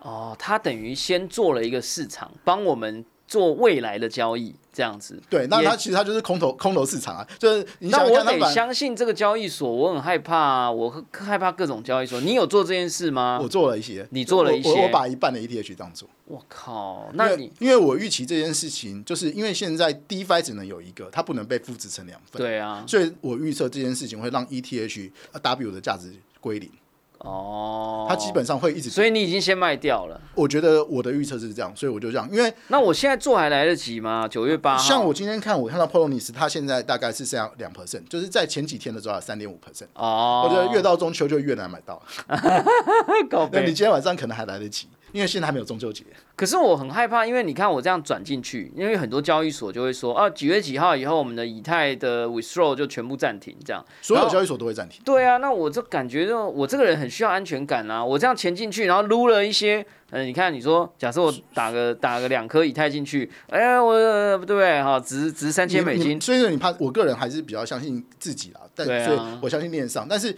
[0.00, 5.20] 哦，他等于先做了一个市场，帮我们做未来的交易，这样子。
[5.28, 12.20] 对，那也它其实他就是空头空头市场啊，就是你想那我得相信这个交易所，我很害怕啊，我很害怕各种交易所。
[12.20, 13.48] 你有做这件事吗我？
[13.48, 16.08] 做了一些，你做了一些我把一半的 ETH 当做。
[16.26, 25.10] 我靠，那你因为我预期这件事情，就是因为现在 DeFi 只能有一个，它不能被复制成两份，对啊，所以我预测这件事情会让 ETH
[25.42, 26.70] W 的价值归零，
[27.18, 28.90] 哦，它基本上会一直。
[28.90, 30.20] 所以你已经先卖掉了。
[30.34, 34.28] 我觉得我的预测是这样，所以我就这样，因为那我现在做还来得及吗？
[34.28, 42.02] 九月八号，像我今天看，我看到 Polonis，它现在大概是剩下两 percent，就是在前几天的时候三点五 percent，哦，我觉得越到中秋就越难买到。
[43.30, 43.78] 搞那你。
[43.78, 46.04] 今天晚上可能还来得及，因为现在还没有中秋节。
[46.36, 53.84] 可是我很害怕，因为你看我这样转进去，因为很多交易所就会说，啊，几月几号以后，我们的以太的 withdraw 就全部暂停，这样。
[54.00, 55.00] 所有交易所都会暂停。
[55.04, 58.04] 对啊，那我就感觉就我这个人很需要安全感啊！
[58.04, 64.80] 我这样潜进去，然后撸了一些，呃，你看你说，假设我打个打个两颗以太进去，哎呀，我呃对不对？
[64.80, 70.36] 哈，值值三千美金所以说你怕，我个人还是比较相信自己啦，但、所以我相信链上，但是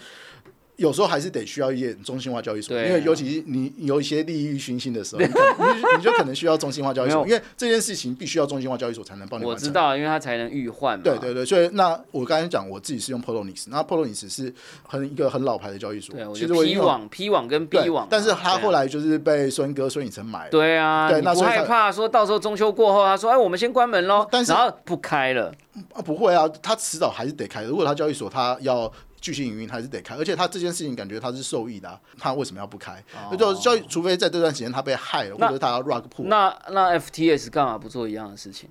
[0.80, 9.44] 有时候还是得需要一点中心化交易所，啊因为尤其是你有一些利益熏心的时候，你 你就你就可能需要中心化交易所，因为这件事情必须要中心化交易所才能帮你。
[9.44, 11.04] 我知道，因为它才能预换嘛。
[11.04, 14.52] 对对对，所以那我刚才讲我自己是用 Polonis，那 Polonis 是
[14.88, 20.50] 很一个很老牌的交易所对，，我觉得其实我已 P 网 P 网跟 B 对网，但是他后来就是被孙哥孙颖成买了。
[20.50, 25.52] 对啊，那所以害怕说到时候中秋过后，他说哎，我们先关门喽，但是然后不开了，
[25.92, 27.62] 啊，不会啊，他迟早还是得开。
[27.64, 30.14] 如果他交易所他要继续营运，还是得开。
[30.16, 33.02] 而且他这件事情感觉他是受益的、啊，他为什么要不开？
[33.30, 38.68] 那、就交易，除非在这段时间他被害了，或者是他要 rug pull，那那 FTS 干嘛不做一样的事情？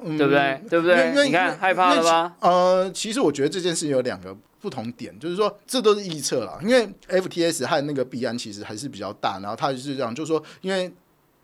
[0.00, 0.62] 嗯对不对？
[0.70, 1.26] 对不对因为对？
[1.26, 2.36] 你看害怕了吧？
[2.38, 6.56] 呃，其实我觉得这件事情有两个不同点，就是说这都是臆测啦。
[6.62, 10.88] 因为 FTS 和那个币安其实还是比较大，然后他就是这样，就是说，因为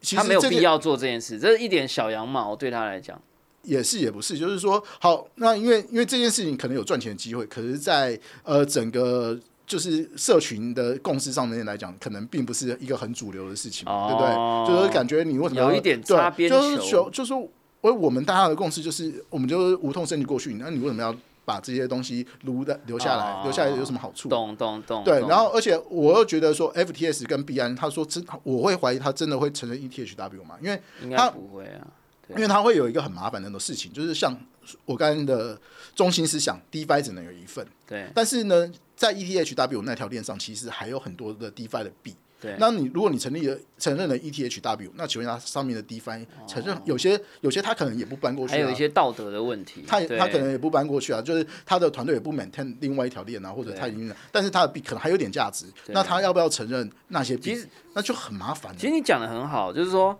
[0.00, 3.20] 其实他没有必要做这件事，这是一点小羊毛对他来讲。
[3.64, 14.77] 也是也不是，就是说，好，那因为因为这件事情可能有赚钱的机会，可是在，呃整个就是社群的共识上面来讲，可能并不是一个很主流的事情，哦对不对？
[14.77, 17.48] 就是感觉你为什么有一点对擦边就是说就是说，
[17.81, 21.14] 我我们大家的共识就是，我们就是无痛升级过去，那你为什么要
[21.46, 23.33] 把这些东西留的留下来？
[23.33, 24.29] 哦留下来有什么好处？
[24.29, 25.05] 懂懂懂。
[25.05, 30.57] 对，然后而且我又觉得说，FTS 跟币安，他说真，我会怀疑他真的会承认 ETHW 嘛？
[30.62, 30.81] 因为
[31.16, 31.87] 他不会啊。
[32.28, 32.37] 对。
[32.37, 34.37] 因为它会有一个很麻烦的事情，就是像
[34.84, 35.58] 我刚刚的
[35.94, 38.06] 中心思想，DeFi 只能有一份，对。
[38.14, 42.14] 但是呢，在 ETHW 那条链上，其实还有很多的 DeFi 的币。
[42.40, 49.82] 对，那你如果你成立了承认了 ETHW，那请问它上面的 DeFi 承认有些有些它可能也不搬过去、啊，还有一些道德的问题。
[49.87, 50.18] 他也对。
[50.18, 53.78] 他可能也不搬过去啊，就是它的团队也不 maintain 另外一条链啊，或者对。
[53.80, 57.54] 他已经，但是它的币可能还有点价值，那它要不要承认那些币？
[57.54, 57.68] 其实？
[57.94, 58.78] 那就很麻烦了。
[58.78, 60.18] 其实你讲的很好，就是说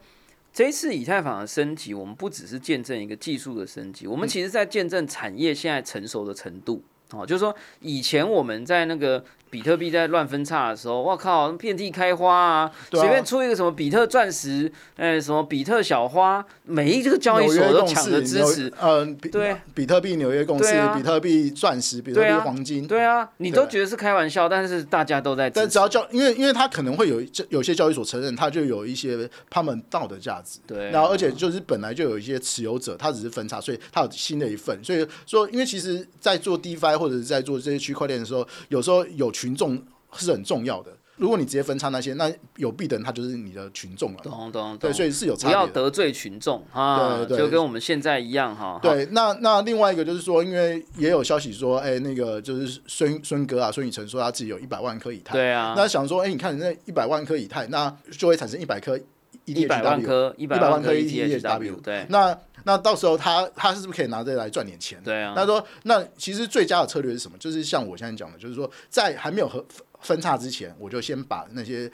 [0.55, 6.81] 这一次以太坊的升级，我们不只是见证一个技术的升级，我们其实在见证产业现在成熟的程度。
[7.11, 9.23] 哦，就是说以前我们在那个
[9.55, 18.73] 比特币在乱分叉的时候，我靠，遍地开花啊，随便出一个什么比特钻石，哎，什么比特小花，每一个交易所都抢着支纽持。
[18.81, 22.85] 呃，比对比特币纽约共识啊，比特币钻石，比特币黄金。
[22.85, 25.49] 对啊，你都觉得是开玩笑，但是大家都在。
[25.49, 30.59] 但只要交，因为因为他可能会有有些交易所承认，他就有一些他们道德价值。
[30.67, 34.83] 对啊然后而且就是本来就有一些持有者，他只是分叉，所以他有新的一份。
[34.83, 39.81] 所以说，因为其实，在做 DeFi 或者是在做这些区块链的时候，有时候有群众
[40.15, 40.91] 是很重要的。
[41.17, 44.19] 如果你直接分叉那些，那有弊的人他就是你的群众了。
[44.25, 45.65] 懂懂对，所以是有差不要。
[45.67, 48.81] 得罪群众啊，对对就跟我们现在一样哈。
[48.83, 59.05] 对，那那另外一个就是说，因为也有消息说，哎、那个就是孙孙哥啊，孙宇晨说他自己有一百万颗以太，对啊，那想说，哎、你看你那一百万颗以太，那就会产生一百颗 E
[59.53, 60.03] 一百万。
[60.03, 65.01] 颗，一100万颗 E ETHW，对那那到时候他他是不是可以拿这来赚点钱？
[65.05, 67.39] 对啊他说，那其实最佳的策略是什么？
[67.39, 69.65] 就是像我现在讲的，就是说在还没有和
[70.01, 71.91] 分叉之前，我就先把那些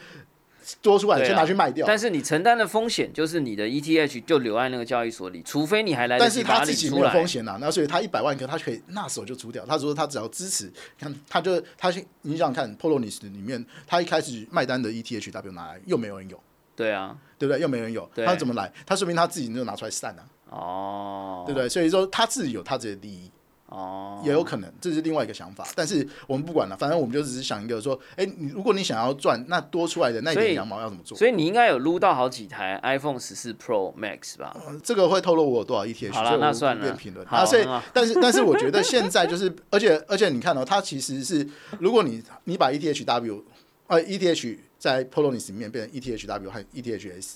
[0.81, 1.85] 多出来先拿去卖掉。
[1.87, 7.01] 但是你承担的风险就是你的 ETH 就留在那个交易所里，除非你还来得但是及把它他自己没。
[7.11, 9.67] 风险呐、那所以他一百万颗，他可以那时候就出掉。
[9.67, 16.41] 他说他只要支持，看他就他去，你想想看，Polonis 里面，他一开始卖单的 ETHW 拿来又没有人有，
[16.77, 17.61] 对啊，对不对？
[17.61, 18.73] 又没人有，他怎么来？
[18.87, 21.69] 他说明他自己就拿出来散啊，哦，对不对？
[21.69, 23.31] 所以说他自己有他自己的利益，
[23.67, 25.65] 哦，也有可能这是另外一个想法。
[25.77, 31.17] 但是我们不管了，反正我们就只是想一个说，哎，你如果你想要赚，那多出来的那一点羊毛要怎么做？
[31.17, 34.57] 所以你应该有撸到好几台 iPhone 十四 Pro Max 吧？
[34.67, 37.25] 呃这个会透露我有多少 ETH，好啦所以我那算了不便评论。
[37.27, 41.47] 好啊，所以但是但是我觉得现在就是，而且而且你看哦，它其实是，
[41.79, 43.43] 如果你你把 ETHW
[43.87, 47.35] 呃 ETH 在 Polonis 里面变成 ETHW 和 ETHS。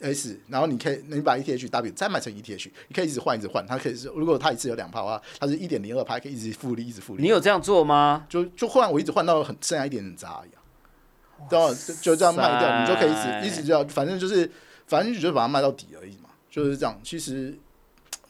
[0.00, 3.66] S，然后你可以，你把 ETHW 再买成 ETH，你可以一直换，一直换。
[3.66, 7.22] 它可以是，如果它一次有两趴的话，它是一点零二趴，可以一直复利，一直复利。
[7.22, 8.26] 你有这样做吗？
[8.28, 10.60] 就就换我一直换到很剩下一点点渣而已、啊，
[11.50, 14.50] 然后就就这样卖掉，你就可以一直一直这样，反正就是
[14.86, 16.98] 反正你就把它卖到底而已嘛，就是这样。
[17.02, 17.56] 其实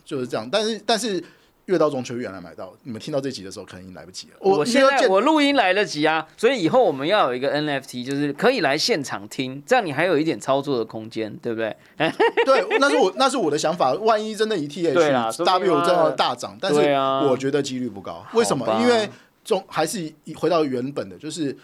[0.05, 1.22] 就是这样，但是但是
[1.66, 2.72] 越到中秋越难买到。
[2.85, 4.37] 你们听到这集的时候，可能已经来不及了。
[4.40, 11.76] 我现在我录音来得及啊，所以以后我们要有一个 NFT，就是可以来现场听，这样你还有一点操作的空间，对不对？
[12.44, 13.92] 对，那是我那是我的想法。
[13.94, 16.81] 万一真的以 ETH W 这样的大涨，但是
[17.29, 18.24] 我觉得几率不高。
[18.35, 19.09] 为什么因为
[19.44, 21.57] 中还是回到原本的，就是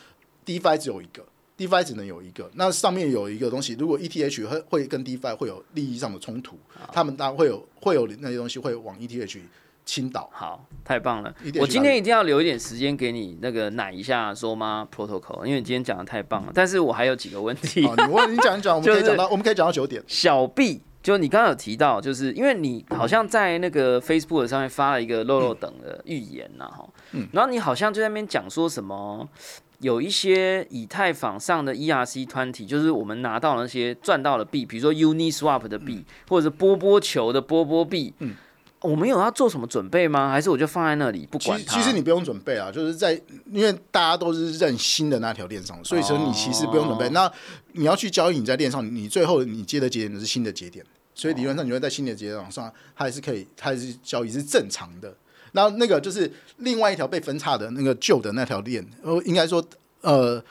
[0.45, 1.23] DeFi 只有一个。
[1.59, 6.57] DeFi 只能有一个，那上面有一个东西，如果 ETH 会会跟 DeFi 会有利益上的冲突，
[6.91, 9.39] 他们当然会有会有那些东西会往 ETH
[9.85, 10.29] 倾倒。
[10.33, 16.53] 好，太棒了我今天一定要留一点时间给你那个奶一下说吗 protocol，因为你今天讲的太棒了。
[16.55, 17.87] 但是我还有几个问题。
[17.87, 20.03] 好，你问你讲一讲，我们可 就是以讲到我们可以讲到九点。
[20.07, 29.29] 小 B，就你刚刚有提到，就是因为你好像在那个 Facebook 上面发了一个漏漏等的预言呐，哈、嗯然后你好像就在那边讲说什么。
[29.81, 38.37] 有一些以太坊上的 ERC 团体，就是我们拿到那些赚到的币，比如说 Uniswap 的币，或者是波波球的波波币，嗯
[38.83, 40.31] 我们有要做什么准备吗？
[40.31, 41.77] 还是我就放在那里不管它？
[41.77, 43.13] 其实你不用准备啊，就是在
[43.53, 47.07] 因为大家都是认新的那条链上，所以说你其实不用准备。
[47.07, 47.33] 哦那
[47.73, 55.15] 你要去交易，你在链上，你最后你接的节点是新的节点，所以理论上你会在新的节点上，它还是可以，它还是交易是正常的。
[55.53, 59.63] 然后那个就是另外一条被分叉的那个旧的那条链，呃，应该说
[60.01, 60.43] 呃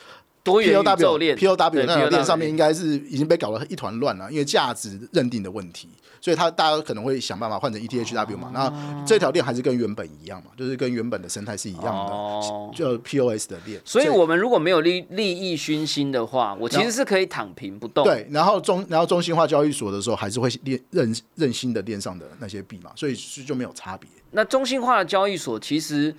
[0.44, 5.90] 多元宇宙 POW 链 POW 对那条链上面应该是已经被搞得一团乱了，因为价值认定的问题，
[6.22, 8.52] 所以它大家可能会想办法换成 ETHW 嘛。
[8.54, 13.82] 那这条链还是跟原本一样嘛，就是跟原本的生态是一样的，哦就 POS 的链。
[13.84, 18.06] 所以我们如果没有利利益熏心的话，我其实是可以躺平不动。
[18.06, 24.08] 对，然后中然后中心化交易所的时候，还是会链认认新的链上的那些币嘛，所以是就没有差别。
[24.32, 26.16] 那中心化的交易所其实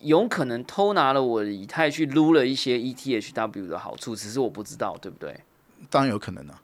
[0.00, 5.34] 有可能偷拿了我的以太去撸了一些 E ETHW 的好处，只是我不知道，对不对？
[5.90, 6.58] 当然有可能啊，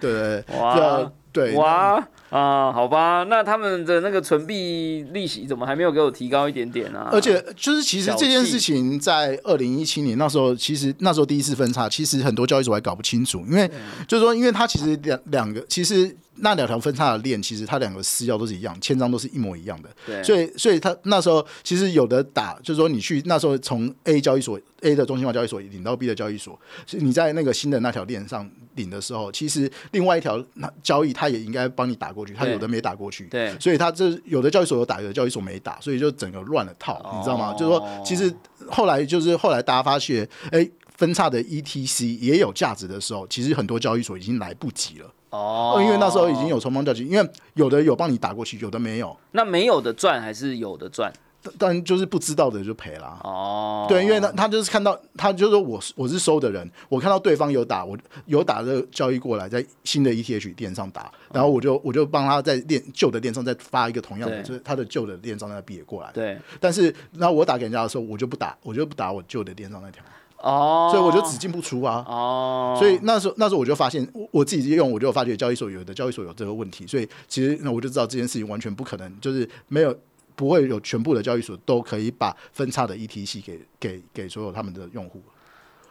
[0.00, 7.08] 对 对对，哇这对哇啊，好吧，那他们的那个存币利息怎么还没有给我提高一点点啊？
[7.12, 13.68] 而且就是其实这件事情在二零一七年那时候，其实那时候第一次分叉，其实很多交易所还搞不清楚，因为
[14.06, 33.56] 就是说，因为它其实两两个，其实那两条分叉的链，其实它两个私钥都是一样，签章都是一模一样的，对，所以所以它那时候其实有的打，就是说你去那时候从 A 交易所 A 的中心化交易所领到 B 的交易所，是你在那个新的那条链上领的时候，其实另外一条那交易它也应该帮你打过去，它有的没打过去，对。
[33.60, 37.54] 所以它这有的交易所有打，有的交易所没打，所以就整个乱了套，你知道吗？
[37.54, 38.34] 就是说，其实
[38.68, 49.16] 后来就是后来大家发现，哎、分叉的 ETC 也有价值的时候，其实很多交易所已经来不及了，哦，因为那时候已经有冲锋交集，因为有的有帮你打过去，有的没有。
[49.32, 51.12] 那没有的赚还是有的赚？
[51.58, 53.18] 当然就是不知道的就赔啦。
[53.22, 66.10] 哦，对，因为他他就是看到，他就是说我是我是收的人，我看到对方有打，我有打的交易过来，在新的 ETH 链上打，然后我就我就帮他在链旧的链上再发一个同样的，就是他的旧的链上那币也过来。
[66.14, 70.02] 对，但是那我打给人家的时候，我就不打，我就不打我旧的链上那条，
[70.44, 72.04] 哦，所以我就只进不出啊。
[72.06, 79.96] 哦，所以那时候那时候我就发现，我我自己用我就发觉交易所有的交易所有这个问题，所以其实那我就知道这件事情完全不可能，就是没有
[80.36, 85.22] 不会有全部的交易所都可以把分叉的 ETC 给给给所有他们的用户。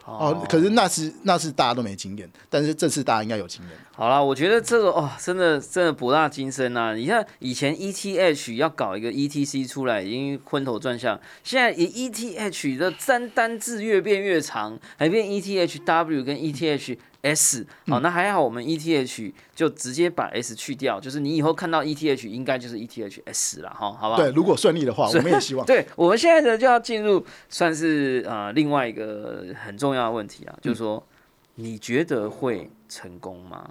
[0.05, 3.71] 哦，可是那是那是大家都没经验，但是这次大家应该有经验。
[3.95, 6.93] 好啦，我觉得这个哦，真的真的博大精深啊！
[6.93, 16.97] 你看以前 ETH 要搞一个 ETC 出来，已经昏头转向，现在以 ETH 的三单字越变越长，还变 ETHW 跟 ETH。
[17.23, 24.17] S 好，那还好，我们 ETH 就直接把 S 去掉，就是你以后看到 ETH 应该就是 ETH S 了哈，好不好？
[24.17, 25.65] 对，如果顺利的话，我们也希望。
[25.67, 31.01] 对，我们现在呢就要进入算是呃另外一个很重要的问题啊，就是说
[31.55, 33.69] 你觉得会成功吗？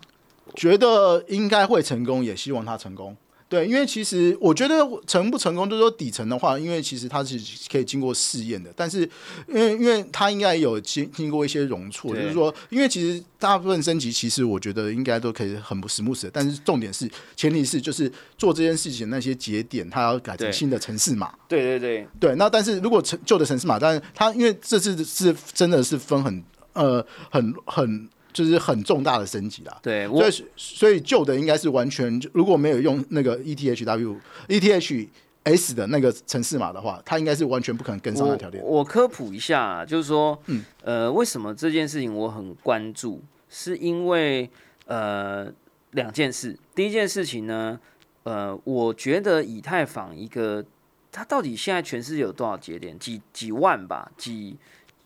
[0.55, 3.17] 觉得应该会成功，也希望它成功。
[3.53, 4.77] 对，因为其实我觉得
[5.07, 7.39] 成不成功，就是说底层的话，因为其实它是
[7.71, 9.01] 可以经过试验的，但是
[9.47, 21.31] 因为因为它应该有经经过一些容错，就是说，因为其实大部分升级，其实我觉得应该都可以很不 smooth 的，但是重点是前提是就是做这件事情那些节点，它要改成新的城市码。
[21.47, 26.43] 对对对对，那但是如果成旧的城市码，但是它因为这次是真的是分很
[26.73, 28.09] 呃很很。
[28.33, 34.17] 就是很重大的升级啦，对，所以所以旧的应该是完全，如果没有用那个 ETHW、
[34.49, 38.65] ETHS 的那个城市码的话，它应该是完全不可能跟上那条链。
[38.65, 43.21] 我科普一下，就是说，嗯，呃，为什么这件事情我很关注，
[43.51, 44.49] 是因为
[44.87, 45.53] 呃
[45.91, 46.59] 两件事。
[46.75, 47.79] 第一件事情呢，
[48.23, 50.65] 呃，我觉得以太坊一个，
[51.11, 52.99] 它到底现在全世界有多少节点？
[52.99, 54.57] 几几万吧，几。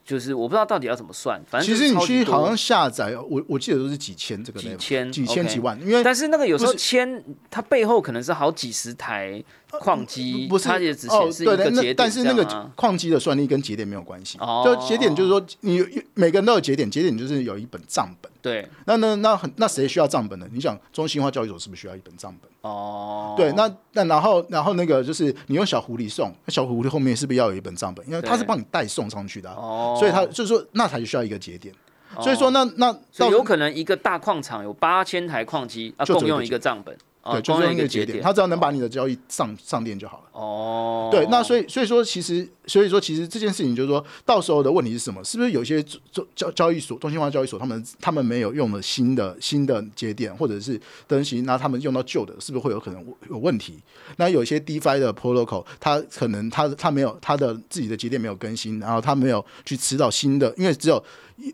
[0.07, 9.43] 就是我不知道到底要怎么算，反正其实你去好像下载，我我记得都是几千这个几千几千几万，因为但是那个有时候千它背后可能是好几十台
[9.81, 15.81] 矿机，不是它也只显示一个节点，但是那个矿机的算力跟节点没有关系，就节点就是说你
[16.15, 20.47] 每个人都有节点，节点就是有一本账本，对，那那那很那谁需要账本呢？
[20.53, 22.51] 你想中心化交易所是不是需要一本账本？
[22.63, 28.07] 哦，对，那那然后然后那个就是你用小狐狸送，那小狐狸后面是不是要有一本账本？
[28.09, 31.75] 因为它是帮你代送上去的，哦，所以它就是说那才需要一个节点。
[32.23, 32.97] 所以说那那
[33.29, 36.97] 有可能一个大矿场有八千台矿机，啊，共用一个账本。
[37.33, 40.25] 对，就是用一个节点，他只要能把你的交易上上链就好了。
[40.33, 45.23] 哦，对，那所以所以说其实所以说其实这件事情就是说到时候的问题是什么？
[45.25, 45.83] 是不是有些
[46.35, 53.81] 交交易所、中心化交易所他们他们没有用了新的新的节点，或者是东西，那他们用到旧的，是不是会有可能有问题？
[54.17, 61.03] 那有一些 DeFi 的 Protocol，它可能它它没有它的自己的节点没有更新，然后它没有去吃到新的，因为只有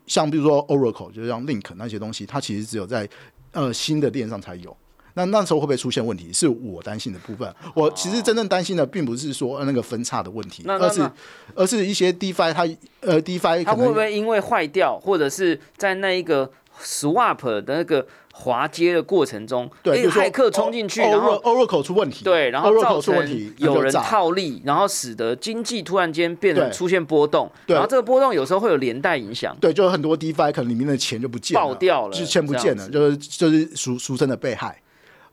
[0.07, 3.09] 像比如说 Oracle，就是像 Link 那些东西，它其实只有在
[3.53, 4.77] 呃新的链上才有。
[5.15, 6.33] 那那时候会不会出现问题？
[6.33, 7.55] 是我担心的部分。
[7.75, 11.11] 我其实真正担心的，并不是说那个分叉的问题，而是
[11.55, 12.67] 而是一些 DeFi 它
[13.01, 16.51] 呃 DeFi 它会不会因为坏掉，或者是在那一个
[16.83, 23.15] Swap 的那个滑接的过程中，对，骇客冲进去，然后 Oracle 出问题，对，然后造成
[23.59, 34.82] 有人套利，然后使得经济突然间变得出现波动，然后这个波动有时候会有连带影响，对，就很多 DeFi 可能里面的钱就不见爆掉了，就钱不见了，就是就是俗俗称的被害。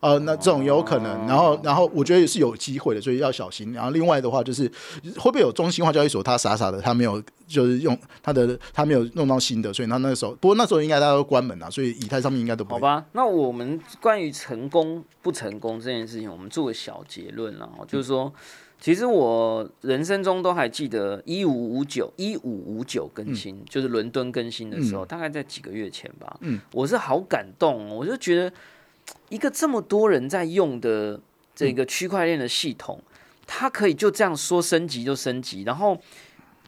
[0.00, 3.70] 呃，那这种有可能，然后，然后我觉得也是有机会的，所以要小心。
[3.74, 4.66] 然后另外的话，就是
[5.18, 13.04] 会不会有中心化交易所，他傻傻的，他没有就是用他的，他没有弄到新的，所以他那时候，不过那时候应该大家都关门了，所以以太上面应该都不好吧。
[13.12, 18.32] 那我们关于成功不成功这件事情，我们做个小结论了，就是说，
[18.80, 26.38] 其实我人生中都还记得一五五九一五五九更新，就是伦敦更新的时候，大概在几个月前吧。
[26.40, 28.50] 嗯，我是好感动，我就觉得。
[29.28, 31.20] 一个这么多人在用的
[31.54, 33.00] 这个区块链的系统，
[33.46, 35.98] 它可以就这样说升级就升级，然后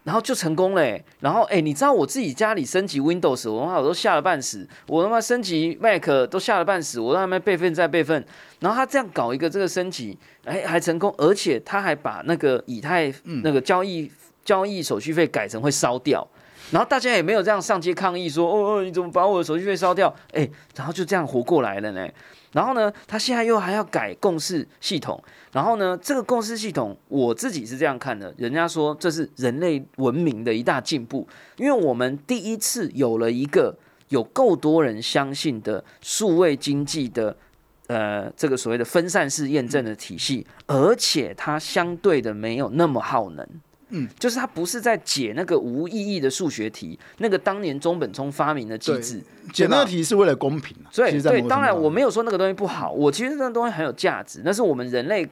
[0.05, 1.05] 然后就成功嘞。
[1.21, 4.69] 然后哎，你知道我自己家里升级 Windows，我他妈我都吓了半死。
[4.87, 8.25] 我他妈升级 Mac 都吓了半死，我他妈备份再备份。
[8.61, 14.11] 然后他这样搞一个这个升级，哎还成功，而且他还把那个以太那个交易
[14.45, 16.27] 交易手续费改成会烧掉。
[16.73, 20.13] 然后大家也没有这样上街抗议说哦你怎么把我的手续费烧掉？
[20.33, 22.09] 哎，然后就这样活过来了呢。
[22.51, 25.23] 然后呢，他现在又还要改共识系统。
[25.53, 28.35] 然后呢，这个共识系统，我自己是这样看的。
[28.37, 33.77] 人家说这是人类文明的一大进步，因为我们第一次有了一个
[34.09, 37.37] 有够多人相信的数位经济的。
[37.89, 43.47] 呃这个所谓的分散式验证的体系，而且它相对的没有那么耗能。
[43.93, 49.23] 嗯，就是它不是在解那个无意义的数学题，那个当年中本聪发明的机制，
[49.53, 50.91] 解那个题是为了公平啊。
[50.91, 55.29] 所以对，当然我没有说那个东西不好，我其实那个东西很有价值，那是我们人类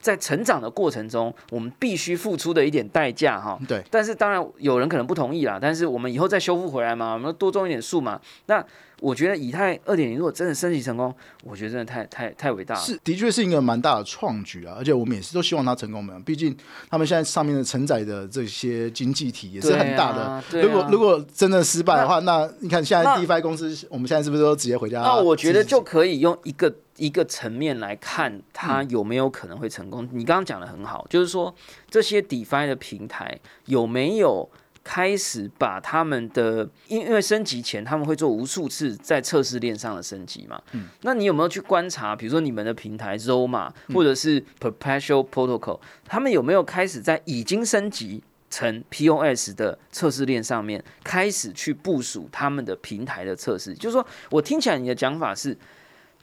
[0.00, 3.58] 在成长的过程中，我们必须付出的一点代价哈。
[3.68, 8.20] 对但是当然有人可能不同意啦，但是我们以后再修复回来嘛，我们多种一点树嘛。
[8.46, 8.64] 那
[9.00, 12.80] 我觉得以太二点零如果真的升级成功，我觉得真的太太太伟大了。
[12.80, 16.20] 是的确是一个蛮大的创举啊，而且我们也是都希望它成功嘛。
[16.24, 16.56] 毕竟
[16.88, 20.22] 他们现在上面的承载的这些经济体也是很大的。
[20.22, 25.00] 啊啊如果如果真的失败的话，那你看现在 DeFi 公司，我们现在是不是都直接回家？
[25.00, 30.06] 那我觉得就可以用一个一个层面来看，它有没有可能会成功。
[30.12, 31.54] 你刚刚讲的很好，就是说
[31.88, 34.48] 这些 DeFi 的平台有没有
[34.82, 40.60] 开始把他们的，因因为升级前他们会做无数次在测试链上的升级嘛。
[40.72, 48.22] 嗯那你有没有去观察，比如说你们的平台 Zoma 或者是 Perpetual Protocol，他们有没有开始在已经升级？
[48.52, 55.56] 成 POS 的测试链上面开始去部署他们的平台的测试，就是说我听起来你的讲法是，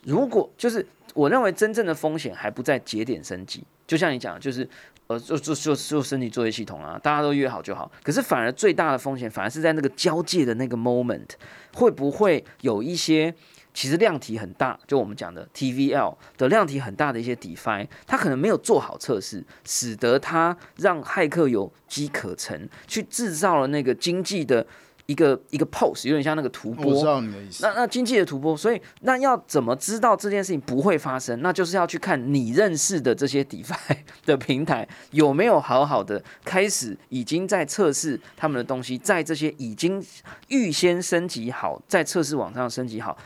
[0.04, 4.68] 如果就是我认为真正的风险还不在节点升级，就像你讲的，就是
[5.08, 7.90] 呃就就就就身体作业系统啊，大家都约好就好。
[8.02, 11.30] 可是反而最大的风险反而是在那个交界的那个 moment，
[11.74, 13.34] 会不会有一些
[13.72, 24.66] 其实量体很大，就我们讲的 TVL 的量体很大的一些 DeFi，它可能没有做好测试，使得它让骇客有机可乘，去制造了那个经济的
[25.08, 26.92] 一个一个 pose，有点像那个图波。
[26.92, 27.64] 我知道你的意思。
[27.64, 31.40] 那那经济的图波，所以那要怎么知道这件事情不会发生？
[31.40, 33.74] 那就是要去看你认识的这些 DeFi
[34.26, 40.04] 的平台有没有好好的开始已经在测试他们的东西，在这些已经
[40.48, 43.16] 预先升级好，在测试网上升级好，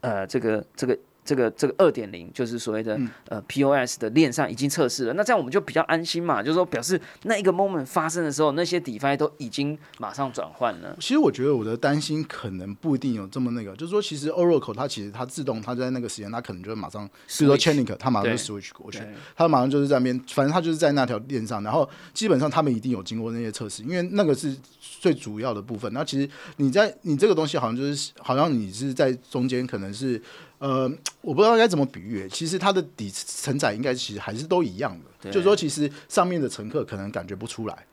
[0.00, 0.98] 呃，这个这个。
[1.24, 2.98] 这个这个二点零就是所谓的、
[3.28, 10.96] 呃 POS 的链上已经测试了，那这样我们就比较安心嘛，就是说表示那一个 moment 发生的时候，那些 DeFi 都已经马上转换了。
[11.00, 19.00] 其实我觉得我的担心可能不一定有这么那个，就是说，其实 Oracle 它其实它自动它在那个时间，它可能就会马上，比如说 Chainlink 它马上就 switch 过去，
[19.36, 24.56] 它马上就是在那边，反正它就是在那条链上，然后基本上他们一定有经过那些测试，因为那个是
[25.02, 25.92] 最主要的部分。
[25.92, 26.28] 那其实
[26.58, 30.22] 你在你这个东西好像就是好像你是在中间，可能是
[30.58, 30.88] 呃，
[31.22, 37.84] 我不知道该怎么比喻，其实它的底承载应该其实还是都一样的，就是说其实上面的乘客可能感觉不出来。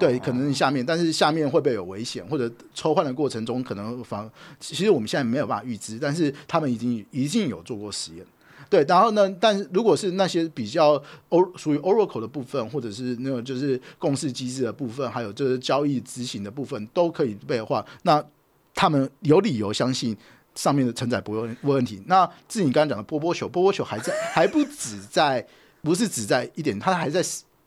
[0.00, 8.26] 对，可能下面，但是下面会不会有危险，或者抽换的过程中可能防，其实我们现在没有办法预知，但是他们已经已经有做过实验。
[8.68, 9.28] 对，然后呢？
[9.40, 18.22] 但是如果是那些比较 O 属于 Oracle 的部分，或者是那种就是共识机制的部分，还有就是交易执行的部分都可以被的话，那
[18.74, 20.16] 他们有理由相信
[20.54, 22.02] 上面的承载不会问问题。
[22.06, 25.46] 那至于你刚刚讲的波波球，波波球还在还不止在，
[25.82, 27.22] 不是只在一点，它还在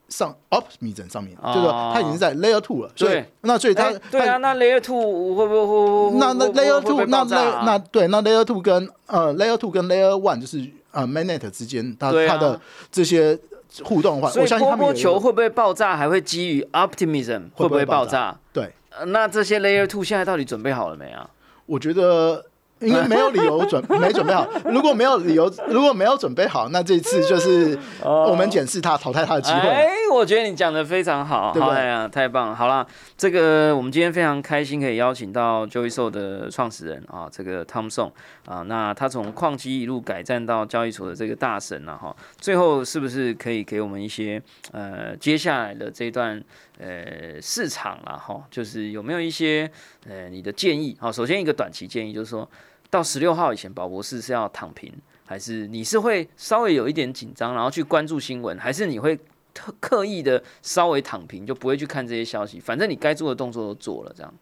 [0.08, 2.92] 上 Optimism 上面，哦就是说它已经在 Layer Two 了。
[2.96, 10.10] 所以，那所以它哎对啊，那 Layer Two 会不会那那 Layer Two 那会爆炸 Layer 啊那对那 Layer Two 跟呃 Layer Two 跟 Layer
[10.10, 12.60] One 就是呃 Mainnet 之间，它对啊它的
[12.90, 13.38] 这些
[13.82, 18.38] 互动的话，我相信波他们球会不会爆炸，还会基于 Optimism 会不会爆炸？
[18.52, 21.28] 对，呃那这些 Layer Two 现在到底准备好了没啊？
[21.66, 22.46] 我觉得。
[22.80, 29.68] 因为没有理由准 没准备好，如果没有理由，如果没有准备好，那这一次就是我们检视他淘汰他的机会。
[29.68, 32.54] 哎，我觉得你讲的非常好，对不对哎呀，太棒了！
[32.54, 38.10] 好了，这个我们今天非常开心可以邀请到 Joey Soul 的创始人啊，这个 Tom Song
[38.46, 44.40] 啊，那他从矿机一路改战到交易所的这个大神了、哈，最后是不是可以给我们一些
[44.72, 46.42] 呃接下来的这段
[46.78, 49.70] 呃市场啦哈，就是有没有一些
[50.08, 50.96] 呃你的建议？
[50.98, 52.48] 好，首先一个短期建议就是说
[52.90, 54.92] 到十六号以前，宝博士是要躺平，
[55.24, 59.16] 还是你是会稍微有一点紧张，然后去关注新闻，还是你会
[59.54, 62.58] 特刻意的稍微躺平，就不会去看这些消息？
[62.58, 64.34] 反正你该做的动作都做了，这样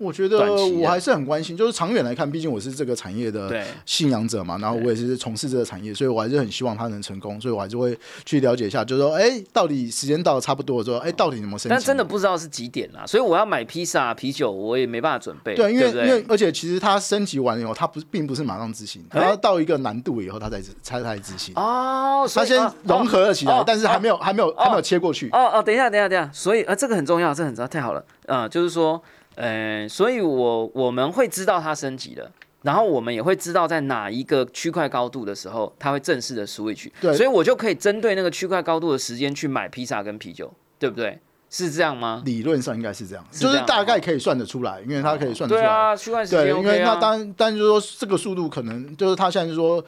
[0.00, 0.38] 我觉得
[0.80, 3.60] 我还是很关心，就是长远来看，毕竟我是这个产业的。
[3.84, 11.68] 信仰者嘛，然后我也是从事这个产业，所以我还是很希望它能成功，所以我还是会去了解一下，就是说，哎，到底时间到了差不多了之后，哎，到底有没有升级？
[11.68, 15.54] 但真的不知道是几点啦，所以我要买披萨、啤酒，我也没办法准备。
[15.54, 21.52] 对，因为因为而且其实它升级完以后，它不是并不是马上执行，哎它要到一个难度以后，它才才才执行。
[21.56, 25.28] 哦，所它先融合了起来，哦但是还没有还没有还没有切过去。
[25.30, 29.02] 哦哦，等一下，等一下，等一下，所以啊，这个很重要，这个很重要，太好了，啊、就是说，
[29.36, 32.30] 呃，所以我我们会知道它升级了。
[32.62, 41.18] 然后我们也会知道在哪一个区块高度的时候，它会正式的 switch，对所以我就可以针对那个区块高度的时间去买披萨跟啤酒，对不对？
[41.48, 42.22] 是这样吗？
[42.26, 45.62] 理论上应该是这样，是这样就是大概可以算得出来，因为它可以算得出来。
[45.62, 46.96] 对啊，区块时间对，因为那啊。
[46.96, 49.82] 当但就是说这个速度可能就是它现在就说，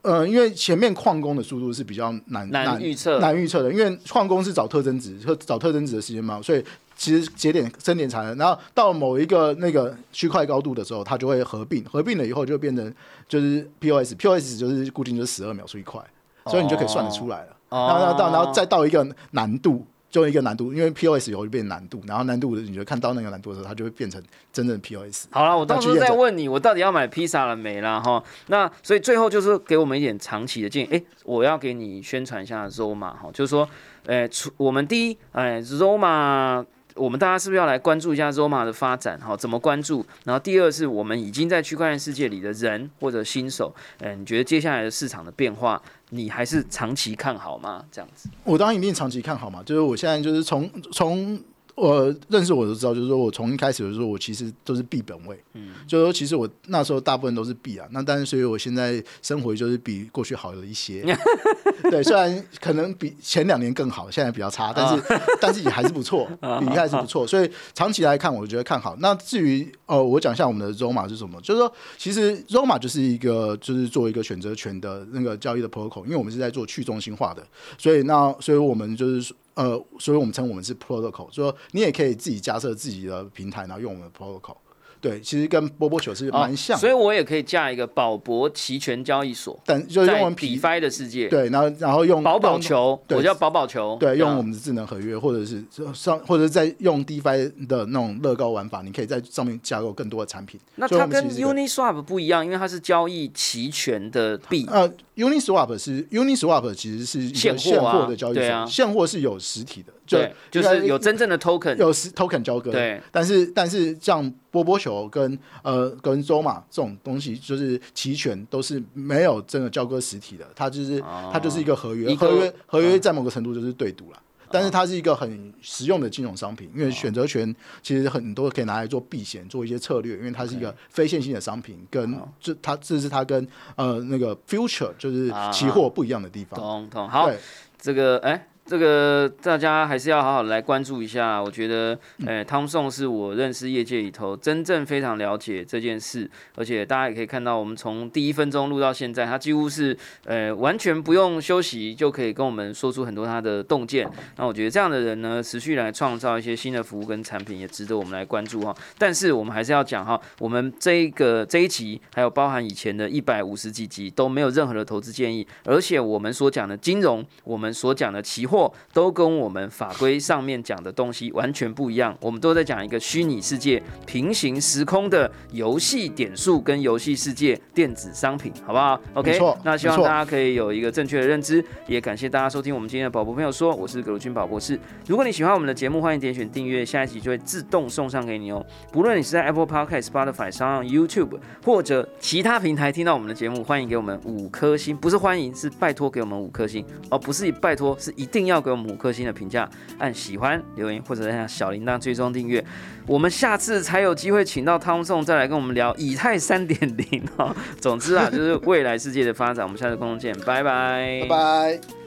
[0.00, 6.64] 呃，因为前面矿工的速度是比较难难预测难预测的，因为矿工是找特征值，和找特征值的时间嘛，所以
[7.02, 12.94] 其实节点升点产能，然后到某一个那个区块高度的时候，它就会合并，合并了以后就变成
[13.26, 16.00] 就是 POS，POS 就是固定就是十二秒出一块，
[16.46, 17.56] 所以你就可以算得出来了。
[17.70, 24.22] 哦然后到然后再到一个难度，就一个难度，因为 POS 以后就变难度，然后难度你就看到那个难度的时候，它就会变成
[24.52, 25.26] 真正的 POS。
[25.32, 27.98] 好了，我到时候再问你，我到底要买披萨了没啦？
[27.98, 30.88] 哈，那所以最后就是给我们一点长期的建议。
[30.92, 33.68] 诶，我要给你宣传一下 Zoma 哈，就是说，
[34.06, 36.64] 诶，除我们第一，诶，Roma。
[36.94, 39.18] 我们大家是不是要来关注一下 Roma 的发展？
[39.20, 40.04] 哈，怎么关注？
[40.24, 45.80] 然后第二是我们已经在区块链世界里的人或者新手，嗯，你觉得接下来的市场的变化，
[46.10, 47.84] 你还是长期看好吗？
[47.90, 48.28] 这样子？
[48.44, 51.40] 我当然一定长期看好嘛，就是我现在就是从从
[51.74, 61.02] 我认识我都知道，就是说我从一开始的时候，我其实都是币本位，嗯，就是说其实我那时候大部分都是币啊，那但是所以我现在生活就是比过去好了一些，
[61.90, 65.02] 对，虽然可能比前两年更好，现在比较差，但是、
[65.40, 66.28] 但是也还是不错，
[66.60, 68.94] 比一开始不错，所以长期来看，我觉得看好。
[69.00, 77.42] 那至于呃，我讲一下我们的 Roma 是什么，就是说其实 Roma 就是一个就是做一个选择权的那个交易的 protocol，因为我们是在做去中心化的，
[77.78, 79.36] 所以那所以我们就是说。
[79.54, 84.56] 呃，所以我们称我们是 protocol，说你也可以自己加设自己的平台，然后用我们的 protocol。
[85.02, 94.36] 对，其实跟波波球是蛮像所以我也可以架一个宝博期权交易所，但就是用我们皮 DeFi 的世界，对，然后然后用宝宝球，我叫宝宝球，对，用啊。
[94.36, 100.60] 我们的智能合约，或者是上，或者是在用 DeFi 的那种乐高玩法，你可以在上面架构更多的产品。
[100.76, 110.18] 那它跟 Uniswap 不一样，因为它是交易期权的币，呃，Uniswap 是 Uniswap 其实是现现货的交易对现货是有实体的，就，
[110.62, 121.00] 就是有真正的 token，有实 token 交割，对，但是但是像波波球跟呃跟周马这种东西，就是期权都是没有真的交割实体的，它就是、
[121.32, 124.22] 它就是一个合约，合约合约在某个程度就是对赌了。
[124.50, 136.60] 但是它是一个很实用的金融商品，因为选择权其实很多可以拿来做避险，做一些策略，因为它是一个非线性的商品，跟这它这是它跟呃那个 future 就是期货不一样的地方。
[136.60, 137.08] 懂懂。
[137.08, 137.38] 好对，
[137.78, 138.46] 这个哎。
[138.64, 141.42] 这个大家还是要好好地来关注一下。
[141.42, 154.08] 我觉得，呃，汤颂是我认识业界里头真正非常了解这件事，而且大家也可以看到，我们从第一分钟录到现在，他几乎是呃完全不用休息就可以跟我们说出很多他的洞见。
[154.36, 158.74] 那我觉得这样的人呢，持续来创造一些新的服务跟产品，也值得我们来关注哈。
[158.96, 172.14] 但是我们还是要讲哈，我们这一个这一集还有包含以前的一百五十几集都没有任何的投资建议，而且我们所讲的金融，我们所讲的期货，都跟我们法规上面讲的东西完全不一样。
[172.20, 184.78] 我们都在讲一个虚拟世界、平行时空的游戏点数跟游戏世界电子商品，好不好？OK，那希望大家可以有一个正确的认知，也感谢大家收听我们今天的宝博朋友说，我是葛如君宝博士。
[185.06, 188.64] 如果你喜欢我们的节目，欢迎点选订阅，下一集就会自动送上给你哦。
[188.92, 199.68] 不论你是在 Apple Podcast、Spotify 上、YouTube 或者其他平台听到我们的节目，欢迎给我们五颗星，不是欢迎，是拜托给我们五颗星哦，不是拜托，是一定要给我们五颗星的评价，
[199.98, 202.64] 按喜欢留言或者按下小铃铛追踪订阅。
[203.06, 207.54] 我们下次才有机会请到汤颂再来跟我们聊以太三点零哦。
[207.80, 212.01] 总之啊，就是未来世界的发展，我们下次空中见，拜拜，拜拜。